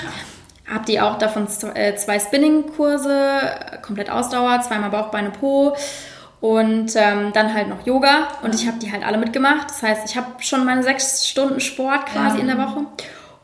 [0.64, 3.40] Habe die auch davon äh, zwei Spinning-Kurse,
[3.82, 5.74] komplett Ausdauer, zweimal Bauch, Beine, Po
[6.40, 9.68] und ähm, dann halt noch Yoga und ich habe die halt alle mitgemacht.
[9.68, 12.42] Das heißt, ich habe schon meine sechs Stunden Sport quasi ja.
[12.42, 12.86] in der Woche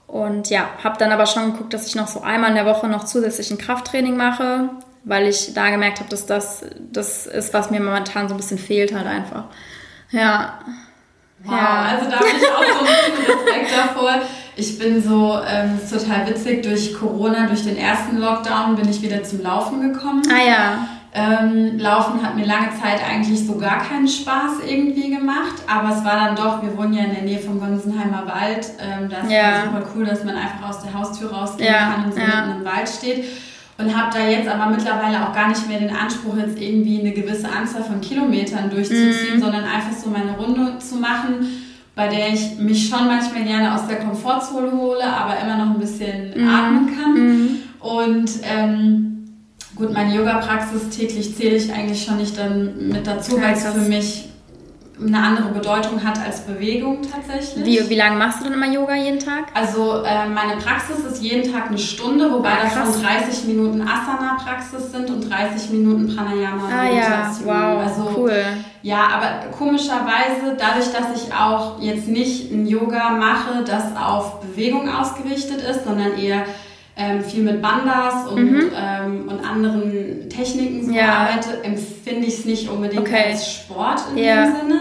[0.06, 2.86] und ja, habe dann aber schon geguckt, dass ich noch so einmal in der Woche
[2.86, 4.68] noch zusätzlich ein Krafttraining mache,
[5.06, 8.58] weil ich da gemerkt habe, dass das das ist, was mir momentan so ein bisschen
[8.58, 9.44] fehlt halt einfach.
[10.10, 10.58] Ja.
[11.44, 11.82] Wow, ja.
[11.92, 14.22] also da bin ich auch so ein bisschen Respekt davor.
[14.56, 19.00] Ich bin so, ähm, ist total witzig, durch Corona, durch den ersten Lockdown bin ich
[19.00, 20.22] wieder zum Laufen gekommen.
[20.28, 20.88] Ah ja.
[21.12, 26.04] Ähm, Laufen hat mir lange Zeit eigentlich so gar keinen Spaß irgendwie gemacht, aber es
[26.04, 29.58] war dann doch, wir wohnen ja in der Nähe vom Gonsenheimer Wald, ähm, das ja.
[29.58, 31.90] ist super cool, dass man einfach aus der Haustür rausgehen ja.
[31.90, 32.26] kann und so ja.
[32.26, 33.24] mitten im Wald steht
[33.78, 37.12] und habe da jetzt aber mittlerweile auch gar nicht mehr den Anspruch, jetzt irgendwie eine
[37.12, 39.40] gewisse Anzahl von Kilometern durchzuziehen, mm.
[39.40, 41.46] sondern einfach so meine Runde zu machen,
[41.94, 45.80] bei der ich mich schon manchmal gerne aus der Komfortzone hole, aber immer noch ein
[45.80, 46.48] bisschen mm.
[46.48, 47.14] atmen kann.
[47.14, 47.56] Mm.
[47.80, 49.28] Und ähm,
[49.74, 53.78] gut, meine Yoga-Praxis täglich zähle ich eigentlich schon nicht dann mit dazu, weil es für
[53.80, 54.30] mich
[54.98, 57.66] eine andere Bedeutung hat als Bewegung tatsächlich.
[57.66, 59.48] Wie, wie lange machst du denn immer Yoga jeden Tag?
[59.52, 64.90] Also äh, meine Praxis ist jeden Tag eine Stunde, wobei ah, davon 30 Minuten Asana-Praxis
[64.92, 67.48] sind und 30 Minuten Pranayama ah, Meditation.
[67.48, 67.74] Ja.
[67.74, 68.42] Wow, also, cool.
[68.82, 74.88] Ja, aber komischerweise, dadurch, dass ich auch jetzt nicht ein Yoga mache, das auf Bewegung
[74.88, 76.44] ausgerichtet ist, sondern eher
[76.96, 78.72] ähm, viel mit Bandas und, mhm.
[78.74, 81.28] ähm, und anderen Techniken so ja.
[81.28, 83.32] arbeite, empfinde ich es nicht unbedingt okay.
[83.32, 84.46] als Sport in ja.
[84.46, 84.80] dem Sinne.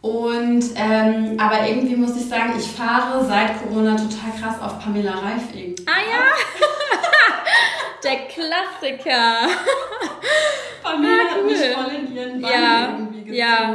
[0.00, 5.12] Und ähm, aber irgendwie muss ich sagen, ich fahre seit Corona total krass auf Pamela
[5.12, 5.84] Reif irgendwie.
[5.86, 6.24] Ah ja!
[8.04, 9.48] Der Klassiker!
[10.82, 11.38] Pamela ah, cool.
[11.38, 12.88] hat mich voll in ihren Bann ja.
[12.92, 13.36] irgendwie gezogen.
[13.36, 13.68] Ja.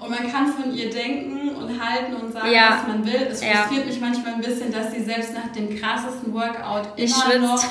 [0.00, 2.78] Und man kann von ihr denken und halten und sagen, ja.
[2.78, 3.28] was man will.
[3.30, 3.86] Es frustriert ja.
[3.86, 7.40] mich manchmal ein bisschen, dass sie selbst nach dem krassesten Workout immer schwitzt.
[7.40, 7.64] noch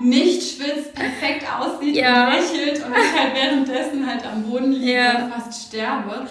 [0.00, 2.26] nicht schwitzt, perfekt aussieht ja.
[2.26, 6.26] und lächelt und ich halt währenddessen halt am Boden liege und fast sterbe.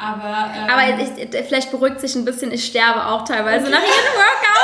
[0.00, 3.74] Aber, ähm, Aber ich, vielleicht beruhigt sich ein bisschen, ich sterbe auch teilweise okay.
[3.74, 4.58] nach jedem Workout.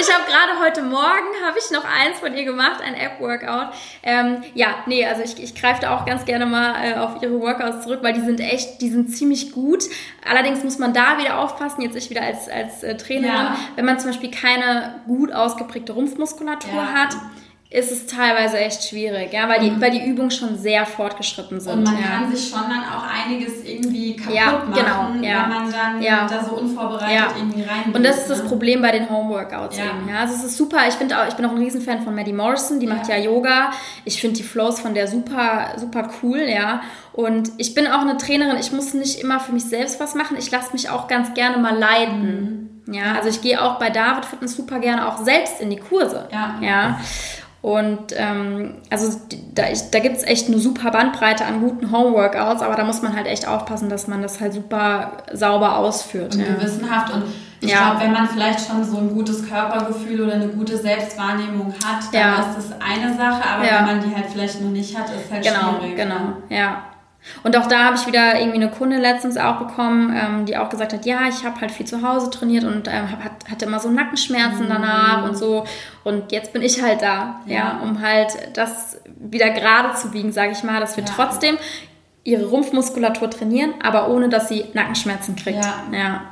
[0.00, 3.74] Ich habe gerade heute Morgen, habe ich noch eins von ihr gemacht, ein App-Workout.
[4.02, 7.38] Ähm, ja, nee, also ich, ich greife da auch ganz gerne mal äh, auf ihre
[7.40, 9.84] Workouts zurück, weil die sind echt, die sind ziemlich gut.
[10.26, 13.56] Allerdings muss man da wieder aufpassen, jetzt ich wieder als, als äh, Trainerin, ja.
[13.76, 16.92] wenn man zum Beispiel keine gut ausgeprägte Rumpfmuskulatur ja.
[16.92, 17.16] hat,
[17.70, 19.80] ist es teilweise echt schwierig, ja, weil die, mhm.
[19.82, 21.74] weil die Übungen schon sehr fortgeschritten sind.
[21.74, 22.08] Und man ja.
[22.08, 25.42] kann sich schon dann auch einiges irgendwie kaputt ja, genau, machen, ja.
[25.42, 26.26] wenn man dann ja.
[26.26, 27.92] da so unvorbereitet irgendwie rein.
[27.92, 28.48] Und das ist das ne?
[28.48, 29.84] Problem bei den Homeworkouts ja.
[29.84, 30.08] eben.
[30.08, 30.78] Ja, also es ist super.
[30.88, 32.80] Ich finde auch, ich bin auch ein Riesenfan von Maddie Morrison.
[32.80, 33.70] Die macht ja Yoga.
[34.06, 36.40] Ich finde die Flows von der super, super cool.
[36.48, 36.80] Ja.
[37.12, 38.56] Und ich bin auch eine Trainerin.
[38.58, 40.38] Ich muss nicht immer für mich selbst was machen.
[40.38, 42.70] Ich lasse mich auch ganz gerne mal leiten.
[42.86, 42.94] Mhm.
[42.94, 46.26] Ja, also ich gehe auch bei David Fitness super gerne auch selbst in die Kurse.
[46.32, 46.54] Ja.
[46.62, 47.00] ja.
[47.60, 49.18] Und ähm, also
[49.54, 53.16] da, da gibt es echt eine super Bandbreite an guten Homeworkouts, aber da muss man
[53.16, 56.36] halt echt aufpassen, dass man das halt super sauber ausführt.
[56.36, 56.54] Und ja.
[56.54, 57.12] gewissenhaft.
[57.12, 57.24] Und
[57.60, 57.90] ich ja.
[57.90, 62.20] glaube, wenn man vielleicht schon so ein gutes Körpergefühl oder eine gute Selbstwahrnehmung hat, dann
[62.20, 62.40] ja.
[62.40, 65.42] ist das eine Sache, aber wenn man die halt vielleicht noch nicht hat, ist halt
[65.42, 65.96] genau, schwierig.
[65.96, 66.82] Genau, genau, ja.
[67.42, 70.68] Und auch da habe ich wieder irgendwie eine Kunde letztens auch bekommen, ähm, die auch
[70.68, 73.80] gesagt hat, ja, ich habe halt viel zu Hause trainiert und ähm, hab, hatte immer
[73.80, 74.68] so Nackenschmerzen mhm.
[74.68, 75.64] danach und so.
[76.04, 80.32] Und jetzt bin ich halt da, ja, ja um halt das wieder gerade zu biegen,
[80.32, 81.10] sage ich mal, dass wir ja.
[81.14, 81.58] trotzdem
[82.24, 85.64] ihre Rumpfmuskulatur trainieren, aber ohne, dass sie Nackenschmerzen kriegt.
[85.64, 85.82] Ja.
[85.92, 86.22] ja.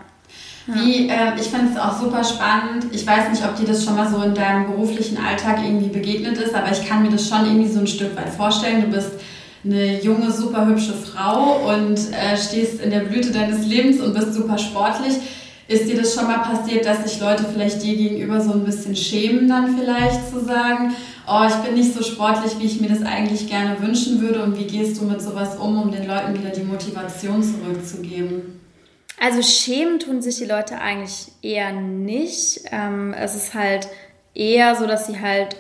[0.67, 2.87] Wie, äh, ich finde es auch super spannend.
[2.91, 6.39] Ich weiß nicht, ob dir das schon mal so in deinem beruflichen Alltag irgendwie begegnet
[6.39, 8.81] ist, aber ich kann mir das schon irgendwie so ein Stück weit vorstellen.
[8.81, 9.13] Du bist
[9.67, 14.35] eine junge, super hübsche Frau und äh, stehst in der Blüte deines Lebens und bist
[14.35, 15.15] super sportlich.
[15.69, 18.95] Ist dir das schon mal passiert, dass sich Leute vielleicht dir gegenüber so ein bisschen
[18.95, 20.95] schämen, dann vielleicht zu sagen,
[21.27, 24.57] oh, ich bin nicht so sportlich, wie ich mir das eigentlich gerne wünschen würde und
[24.57, 28.61] wie gehst du mit sowas um, um den Leuten wieder die Motivation zurückzugeben?
[29.19, 32.61] Also schämen tun sich die Leute eigentlich eher nicht.
[32.71, 33.89] Ähm, es ist halt
[34.35, 35.57] eher so, dass sie halt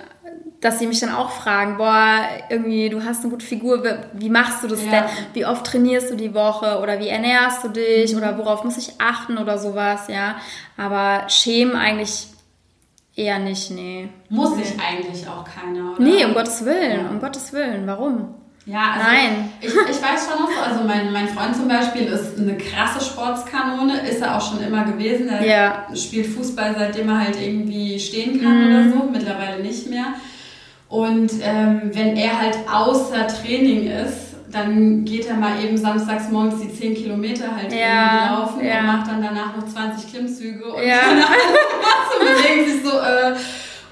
[0.67, 4.64] dass sie mich dann auch fragen, boah, irgendwie, du hast eine gute Figur, wie machst
[4.64, 4.91] du das ja.
[4.91, 5.05] denn?
[5.33, 8.19] Wie oft trainierst du die Woche oder wie ernährst du dich mhm.
[8.19, 10.35] oder worauf muss ich achten oder sowas, ja.
[10.77, 12.27] Aber schämen eigentlich
[13.14, 14.09] eher nicht, nee.
[14.29, 16.03] Muss sich eigentlich auch keiner, oder?
[16.03, 17.11] Nee, um Gottes Willen, ja.
[17.11, 18.35] um Gottes Willen, warum?
[18.67, 19.53] Ja, also Nein.
[19.61, 23.05] Ich, ich weiß schon noch so, also mein, mein Freund zum Beispiel ist eine krasse
[23.05, 25.29] Sportskanone, ist er auch schon immer gewesen.
[25.29, 25.87] Er ja.
[25.95, 28.67] spielt Fußball, seitdem er halt irgendwie stehen kann mhm.
[28.67, 30.07] oder so, mittlerweile nicht mehr.
[30.89, 36.61] Und ähm, wenn er halt außer Training ist, dann geht er mal eben samstags morgens
[36.61, 38.80] die 10 Kilometer halt ja, laufen ja.
[38.80, 41.01] und macht dann danach noch 20 Klimmzüge und ja.
[42.18, 43.34] dann denkt sich so, äh,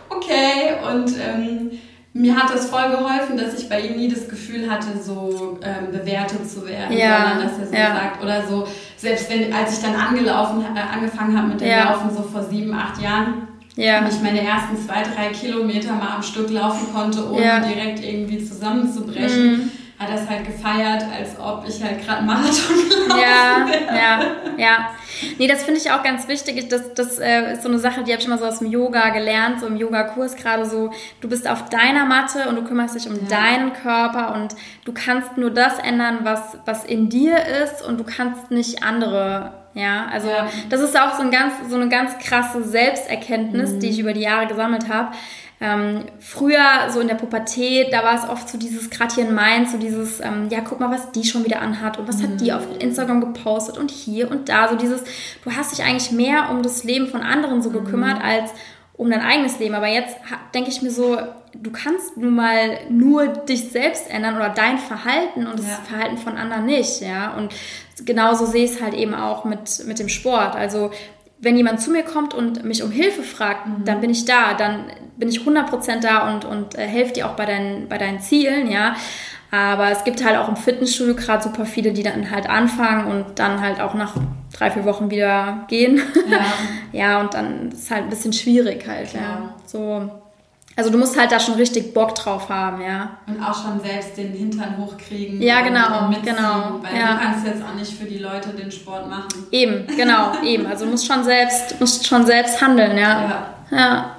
[0.08, 0.74] okay.
[0.90, 1.72] Und ähm,
[2.12, 5.90] mir hat das voll geholfen, dass ich bei ihm nie das Gefühl hatte, so ähm,
[5.90, 7.16] bewertet zu werden, ja.
[7.16, 7.94] sondern dass er so ja.
[7.94, 12.14] sagt, oder so, selbst wenn, als ich dann angelaufen, äh, angefangen habe mit dem Laufen,
[12.14, 14.00] so vor sieben, acht Jahren, ja.
[14.00, 17.60] Und ich meine ersten zwei, drei Kilometer mal am Stück laufen konnte, ohne ja.
[17.60, 19.70] direkt irgendwie zusammenzubrechen, mhm.
[19.98, 23.96] hat das halt gefeiert, als ob ich halt gerade Marathon gelaufen ja, wäre.
[23.96, 24.20] Ja,
[24.56, 24.90] ja.
[25.38, 26.68] Nee, das finde ich auch ganz wichtig.
[26.68, 29.08] Das, das äh, ist so eine Sache, die habe ich immer so aus dem Yoga
[29.08, 30.90] gelernt, so im Yoga-Kurs gerade so.
[31.20, 33.22] Du bist auf deiner Matte und du kümmerst dich um ja.
[33.28, 34.54] deinen Körper und
[34.84, 39.63] du kannst nur das ändern, was, was in dir ist und du kannst nicht andere
[39.74, 40.48] ja, also ja.
[40.70, 43.80] das ist auch so, ein ganz, so eine ganz krasse Selbsterkenntnis, mhm.
[43.80, 45.10] die ich über die Jahre gesammelt habe.
[45.60, 49.34] Ähm, früher, so in der Pubertät, da war es oft so dieses, gerade hier in
[49.34, 52.22] Mainz, so dieses, ähm, ja, guck mal, was die schon wieder anhat und was mhm.
[52.24, 52.56] hat die mhm.
[52.56, 55.02] auf Instagram gepostet und hier und da, so dieses,
[55.44, 58.24] du hast dich eigentlich mehr um das Leben von anderen so gekümmert, mhm.
[58.24, 58.50] als
[58.96, 59.74] um dein eigenes Leben.
[59.74, 60.16] Aber jetzt
[60.54, 61.18] denke ich mir so,
[61.54, 65.78] du kannst nun mal nur dich selbst ändern oder dein Verhalten und das ja.
[65.84, 67.34] Verhalten von anderen nicht, ja.
[67.36, 67.52] Und
[68.04, 70.54] genauso sehe ich es halt eben auch mit, mit dem Sport.
[70.54, 70.90] Also
[71.38, 73.84] wenn jemand zu mir kommt und mich um Hilfe fragt, mhm.
[73.84, 74.86] dann bin ich da, dann
[75.16, 78.70] bin ich 100% da und, und äh, helfe dir auch bei deinen, bei deinen Zielen,
[78.70, 78.96] ja.
[79.54, 83.38] Aber es gibt halt auch im Fitnessstudio gerade super viele, die dann halt anfangen und
[83.38, 84.14] dann halt auch nach
[84.52, 86.00] drei, vier Wochen wieder gehen.
[86.28, 86.44] Ja,
[86.92, 89.20] ja und dann ist es halt ein bisschen schwierig halt, ja.
[89.20, 89.54] ja.
[89.64, 90.10] So
[90.76, 93.18] also du musst halt da schon richtig Bock drauf haben, ja.
[93.28, 95.40] Und auch schon selbst den Hintern hochkriegen.
[95.40, 96.80] Ja, genau, genau.
[96.82, 97.12] Weil ja.
[97.12, 99.28] du kannst jetzt auch nicht für die Leute den Sport machen.
[99.52, 100.66] Eben, genau, eben.
[100.66, 103.22] Also du musst schon selbst, musst schon selbst handeln, ja.
[103.70, 103.78] Ja.
[103.78, 104.16] ja.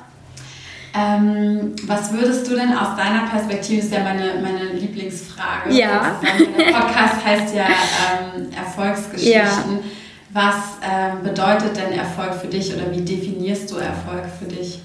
[0.98, 5.74] Ähm, was würdest du denn aus deiner Perspektive, ist ja meine, meine Lieblingsfrage.
[5.74, 6.22] Ja.
[6.58, 9.34] Der Podcast heißt ja ähm, Erfolgsgeschichten.
[9.34, 9.80] Ja.
[10.32, 14.80] Was ähm, bedeutet denn Erfolg für dich oder wie definierst du Erfolg für dich?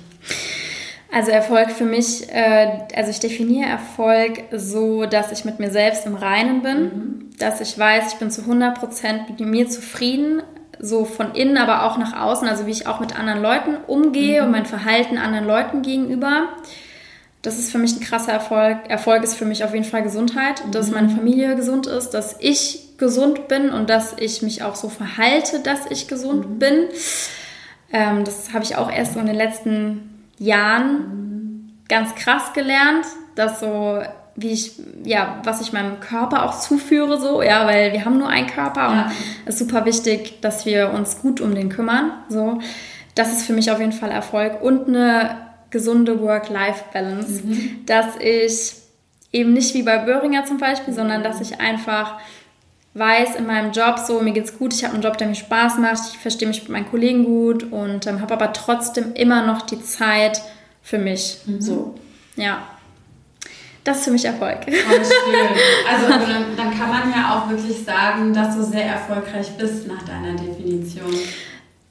[1.12, 6.06] Also Erfolg für mich, äh, also ich definiere Erfolg so, dass ich mit mir selbst
[6.06, 7.30] im Reinen bin, mhm.
[7.38, 10.42] dass ich weiß, ich bin zu 100% mit mir zufrieden,
[10.80, 14.40] so von innen, aber auch nach außen, also wie ich auch mit anderen Leuten umgehe
[14.40, 14.46] mhm.
[14.46, 16.48] und mein Verhalten anderen Leuten gegenüber.
[17.42, 18.78] Das ist für mich ein krasser Erfolg.
[18.88, 20.72] Erfolg ist für mich auf jeden Fall Gesundheit, mhm.
[20.72, 24.88] dass meine Familie gesund ist, dass ich gesund bin und dass ich mich auch so
[24.88, 26.58] verhalte, dass ich gesund mhm.
[26.58, 26.88] bin.
[27.92, 33.04] Ähm, das habe ich auch erst so in den letzten Jahren ganz krass gelernt,
[33.34, 34.00] dass so
[34.40, 34.72] wie ich,
[35.04, 38.90] ja, was ich meinem Körper auch zuführe, so, ja, weil wir haben nur einen Körper
[38.90, 39.04] und
[39.44, 42.58] es ist super wichtig, dass wir uns gut um den kümmern, so.
[43.14, 45.36] Das ist für mich auf jeden Fall Erfolg und eine
[45.70, 47.84] gesunde Work-Life-Balance, mhm.
[47.86, 48.72] dass ich
[49.32, 52.18] eben nicht wie bei Böhringer zum Beispiel, sondern dass ich einfach
[52.94, 55.78] weiß in meinem Job so, mir geht's gut, ich habe einen Job, der mir Spaß
[55.78, 59.62] macht, ich verstehe mich mit meinen Kollegen gut und ähm, habe aber trotzdem immer noch
[59.62, 60.42] die Zeit
[60.82, 61.38] für mich.
[61.46, 61.60] Mhm.
[61.60, 61.94] So,
[62.36, 62.62] ja.
[63.84, 64.58] Das ist für mich Erfolg.
[64.66, 65.48] Oh, schön.
[65.90, 70.02] Also dann, dann kann man ja auch wirklich sagen, dass du sehr erfolgreich bist nach
[70.02, 71.14] deiner Definition.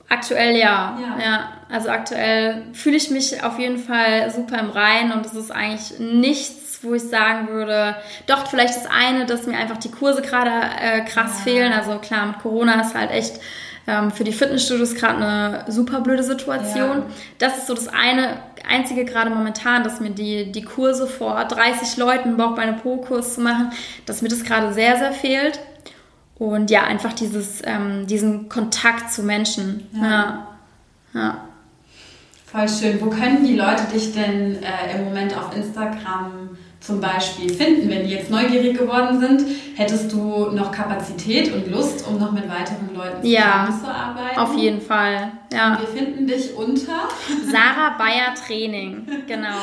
[0.07, 0.97] Aktuell ja.
[0.99, 1.23] ja.
[1.23, 1.49] ja.
[1.69, 5.99] Also aktuell fühle ich mich auf jeden Fall super im Rein und es ist eigentlich
[5.99, 10.51] nichts, wo ich sagen würde, doch vielleicht das eine, dass mir einfach die Kurse gerade
[10.81, 11.43] äh, krass ja.
[11.43, 11.73] fehlen.
[11.73, 13.39] Also klar, mit Corona ist halt echt
[13.89, 16.99] ähm, für die Fitnessstudios gerade eine super blöde Situation.
[16.99, 17.05] Ja.
[17.39, 21.97] Das ist so das eine, einzige gerade momentan, dass mir die, die Kurse vor 30
[21.97, 23.71] Leuten, Bauchbeine-Po-Kurs zu machen,
[24.05, 25.59] dass mir das gerade sehr, sehr fehlt.
[26.37, 29.87] Und ja, einfach dieses, ähm, diesen Kontakt zu Menschen.
[29.93, 30.03] Ja.
[30.03, 30.47] ja.
[31.13, 31.37] ja.
[32.45, 33.01] Voll schön.
[33.01, 36.57] Wo können die Leute dich denn äh, im Moment auf Instagram
[36.89, 39.45] zum Beispiel finden, wenn die jetzt neugierig geworden sind?
[39.75, 44.35] Hättest du noch Kapazität und Lust, um noch mit weiteren Leuten zusammenzuarbeiten?
[44.35, 45.31] Ja, auf jeden Fall.
[45.53, 45.79] Ja.
[45.79, 47.07] wir finden dich unter
[47.51, 49.61] Sarah Bayer Training, genau.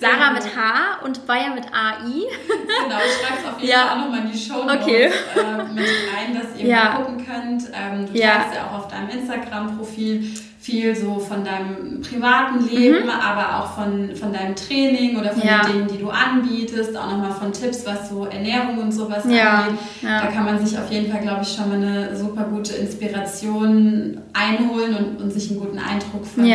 [0.00, 2.02] Sarah mit H und Bayer mit AI.
[2.02, 3.78] Genau, ich schreibe es auf jeden ja.
[3.80, 5.04] Fall auch nochmal in die Show Notes okay.
[5.04, 6.84] äh, mit rein, dass ihr ja.
[6.84, 7.64] mal gucken könnt.
[7.74, 8.36] Ähm, du ja.
[8.36, 10.34] teilst ja auch auf deinem Instagram-Profil
[10.64, 13.10] viel so von deinem privaten Leben, mhm.
[13.10, 15.62] aber auch von, von deinem Training oder von ja.
[15.62, 19.64] den Dingen, die du anbietest, auch nochmal von Tipps, was so Ernährung und sowas ja.
[19.64, 19.78] angeht.
[20.00, 20.22] Ja.
[20.22, 24.22] Da kann man sich auf jeden Fall, glaube ich, schon mal eine super gute Inspiration
[24.32, 26.50] einholen und, und sich einen guten Eindruck von,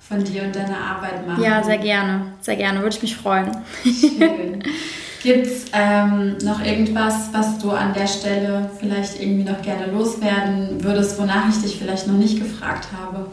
[0.00, 1.44] von dir und deiner Arbeit machen.
[1.44, 3.52] Ja, sehr gerne, sehr gerne, würde ich mich freuen.
[3.84, 4.64] Schön.
[5.22, 10.82] Gibt es ähm, noch irgendwas, was du an der Stelle vielleicht irgendwie noch gerne loswerden
[10.84, 13.26] würdest, wonach ich dich vielleicht noch nicht gefragt habe?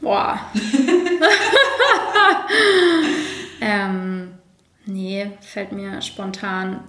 [0.00, 0.38] Boah.
[3.60, 4.32] ähm,
[4.86, 6.80] nee, fällt mir spontan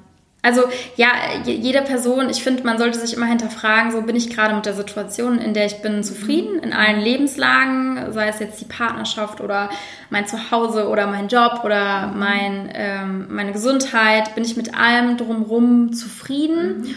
[0.41, 0.63] also
[0.95, 1.09] ja,
[1.43, 4.73] jede Person, ich finde, man sollte sich immer hinterfragen, so bin ich gerade mit der
[4.73, 9.69] Situation, in der ich bin, zufrieden, in allen Lebenslagen, sei es jetzt die Partnerschaft oder
[10.09, 15.93] mein Zuhause oder mein Job oder mein, ähm, meine Gesundheit, bin ich mit allem drumherum
[15.93, 16.81] zufrieden.
[16.81, 16.95] Mhm.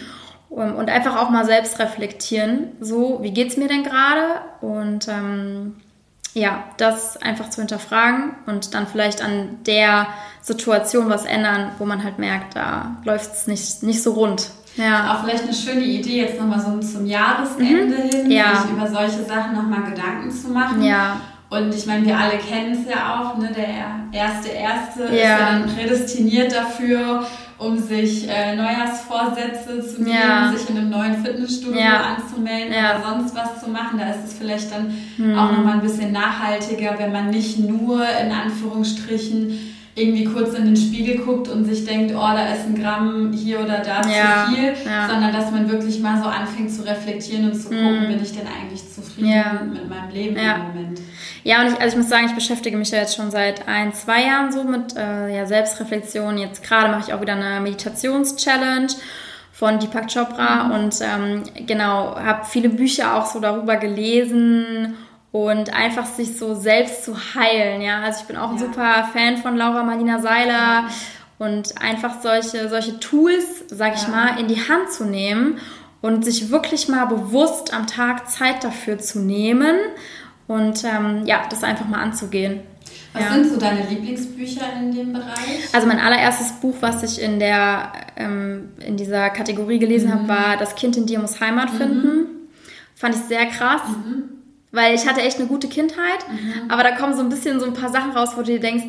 [0.49, 4.41] Und einfach auch mal selbst reflektieren, so, wie geht es mir denn gerade?
[4.61, 5.77] Und ähm,
[6.33, 10.07] ja, das einfach zu hinterfragen und dann vielleicht an der
[10.41, 14.49] Situation was ändern, wo man halt merkt, da läuft es nicht, nicht so rund.
[14.75, 15.13] Ja.
[15.13, 18.09] Auch vielleicht eine schöne Idee, jetzt nochmal so zum Jahresende mhm.
[18.09, 18.63] hin, ja.
[18.63, 20.83] sich über solche Sachen nochmal Gedanken zu machen.
[20.83, 21.21] Ja.
[21.49, 23.51] Und ich meine, wir alle kennen es ja auch, ne?
[23.55, 25.09] der erste Erste ja.
[25.11, 27.27] ist ja dann prädestiniert dafür,
[27.57, 30.51] um sich äh, Neujahrsvorsätze zu nehmen, ja.
[30.51, 32.15] sich in einem neuen Fitnessstudio ja.
[32.15, 32.97] anzumelden ja.
[32.97, 33.99] oder sonst was zu machen.
[33.99, 35.37] Da ist es vielleicht dann hm.
[35.37, 39.59] auch nochmal ein bisschen nachhaltiger, wenn man nicht nur in Anführungsstrichen
[39.95, 43.59] irgendwie kurz in den Spiegel guckt und sich denkt, oh, da ist ein Gramm hier
[43.59, 44.73] oder da zu viel,
[45.07, 48.07] sondern dass man wirklich mal so anfängt zu reflektieren und zu gucken, hm.
[48.07, 50.99] bin ich denn eigentlich zufrieden mit meinem Leben im Moment.
[51.43, 53.93] Ja, und ich, also ich muss sagen, ich beschäftige mich ja jetzt schon seit ein,
[53.93, 56.37] zwei Jahren so mit äh, ja, Selbstreflexion.
[56.37, 58.87] Jetzt gerade mache ich auch wieder eine Meditations-Challenge
[59.51, 60.71] von Deepak Chopra mhm.
[60.71, 64.95] und ähm, genau, habe viele Bücher auch so darüber gelesen
[65.31, 67.81] und einfach sich so selbst zu heilen.
[67.81, 70.85] Ja, also ich bin auch ein super Fan von Laura Marlina Seiler
[71.39, 74.09] und einfach solche, solche Tools, sag ich ja.
[74.09, 75.59] mal, in die Hand zu nehmen
[76.01, 79.75] und sich wirklich mal bewusst am Tag Zeit dafür zu nehmen
[80.47, 82.61] und ähm, ja, das einfach mal anzugehen.
[83.13, 83.33] Was ja.
[83.33, 85.73] sind so deine Lieblingsbücher in dem Bereich?
[85.73, 90.13] Also mein allererstes Buch, was ich in der ähm, in dieser Kategorie gelesen mhm.
[90.13, 91.77] habe, war Das Kind in dir muss Heimat mhm.
[91.77, 92.25] finden.
[92.95, 93.81] Fand ich sehr krass.
[93.87, 94.23] Mhm.
[94.71, 96.71] Weil ich hatte echt eine gute Kindheit, mhm.
[96.71, 98.85] aber da kommen so ein bisschen so ein paar Sachen raus, wo du dir denkst,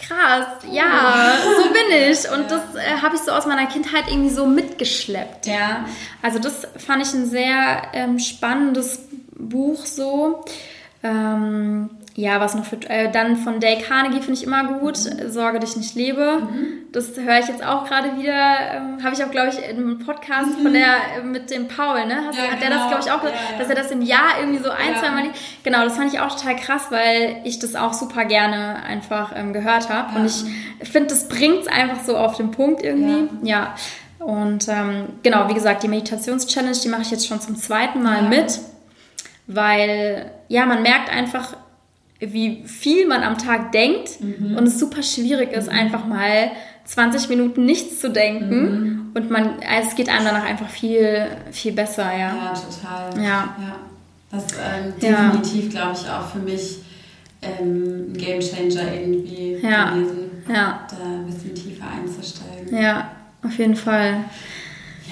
[0.00, 2.28] krass, ja, so bin ich.
[2.32, 2.58] Und ja.
[2.58, 5.84] das äh, habe ich so aus meiner Kindheit irgendwie so mitgeschleppt, ja.
[6.20, 9.02] Also das fand ich ein sehr ähm, spannendes
[9.36, 10.44] Buch so.
[11.04, 14.96] Ähm, ja, was noch für, äh, dann von Dale Carnegie finde ich immer gut.
[14.96, 16.38] Sorge dich nicht lebe.
[16.40, 16.92] Mhm.
[16.92, 18.32] Das höre ich jetzt auch gerade wieder.
[18.72, 20.62] Ähm, Habe ich auch, glaube ich, im Podcast mhm.
[20.62, 22.24] von der äh, mit dem Paul, ne?
[22.26, 22.60] Hast, ja, hat genau.
[22.60, 23.58] der das, glaube ich, auch, ja, ja.
[23.58, 25.24] dass er das im Jahr irgendwie so ein, zwei Mal.
[25.62, 29.52] Genau, das fand ich auch total krass, weil ich das auch super gerne einfach ähm,
[29.52, 30.18] gehört habe.
[30.18, 33.28] Und ich finde, das bringt es einfach so auf den Punkt irgendwie.
[33.42, 33.74] Ja.
[34.20, 38.22] Und ähm, genau, wie gesagt, die Meditations-Challenge, die mache ich jetzt schon zum zweiten Mal
[38.22, 38.60] mit
[39.46, 41.56] weil ja, man merkt einfach,
[42.20, 44.56] wie viel man am Tag denkt mhm.
[44.56, 45.78] und es super schwierig ist, mhm.
[45.78, 46.50] einfach mal
[46.84, 48.60] 20 Minuten nichts zu denken.
[48.60, 49.10] Mhm.
[49.14, 52.34] Und man, also es geht einem danach einfach viel, viel besser, ja.
[52.34, 53.22] Ja, total.
[53.22, 53.56] Ja.
[53.58, 53.76] ja.
[54.30, 55.80] Das ähm, definitiv, ja.
[55.80, 56.78] glaube ich, auch für mich
[57.42, 59.90] ähm, Game Changer irgendwie ja.
[59.90, 60.42] gewesen.
[60.48, 60.86] Ja.
[60.90, 62.76] Da ein bisschen tiefer einzusteigen.
[62.76, 63.10] Ja,
[63.44, 64.24] auf jeden Fall.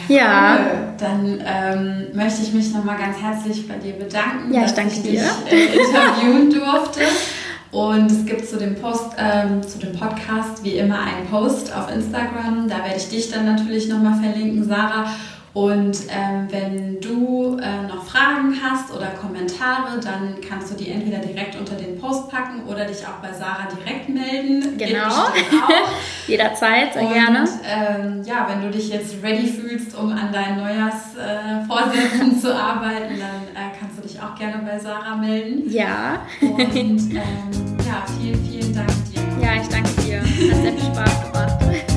[0.08, 0.58] Ja,
[0.98, 4.94] dann ähm, möchte ich mich nochmal ganz herzlich bei dir bedanken, ja, dass ich, danke
[4.94, 5.10] ich dir.
[5.10, 7.00] dich äh, interviewen durfte.
[7.72, 11.90] Und es gibt zu dem Post, ähm, zu dem Podcast wie immer einen Post auf
[11.90, 12.68] Instagram.
[12.68, 15.06] Da werde ich dich dann natürlich nochmal verlinken, Sarah.
[15.54, 21.18] Und ähm, wenn du äh, noch Fragen hast oder Kommentare, dann kannst du die entweder
[21.18, 24.78] direkt unter den Post packen oder dich auch bei Sarah direkt melden.
[24.78, 25.26] Genau.
[26.26, 27.44] Jederzeit, sehr Und, gerne.
[27.66, 33.18] Ähm, ja, wenn du dich jetzt ready fühlst, um an deinen Neujahrsvorsätzen äh, zu arbeiten,
[33.18, 35.70] dann äh, kannst du dich auch gerne bei Sarah melden.
[35.70, 36.22] Ja.
[36.40, 37.18] Und ähm,
[37.86, 39.20] ja, vielen, vielen Dank dir.
[39.42, 40.20] Ja, ich danke dir.
[40.20, 41.91] Hat sehr viel Spaß gemacht.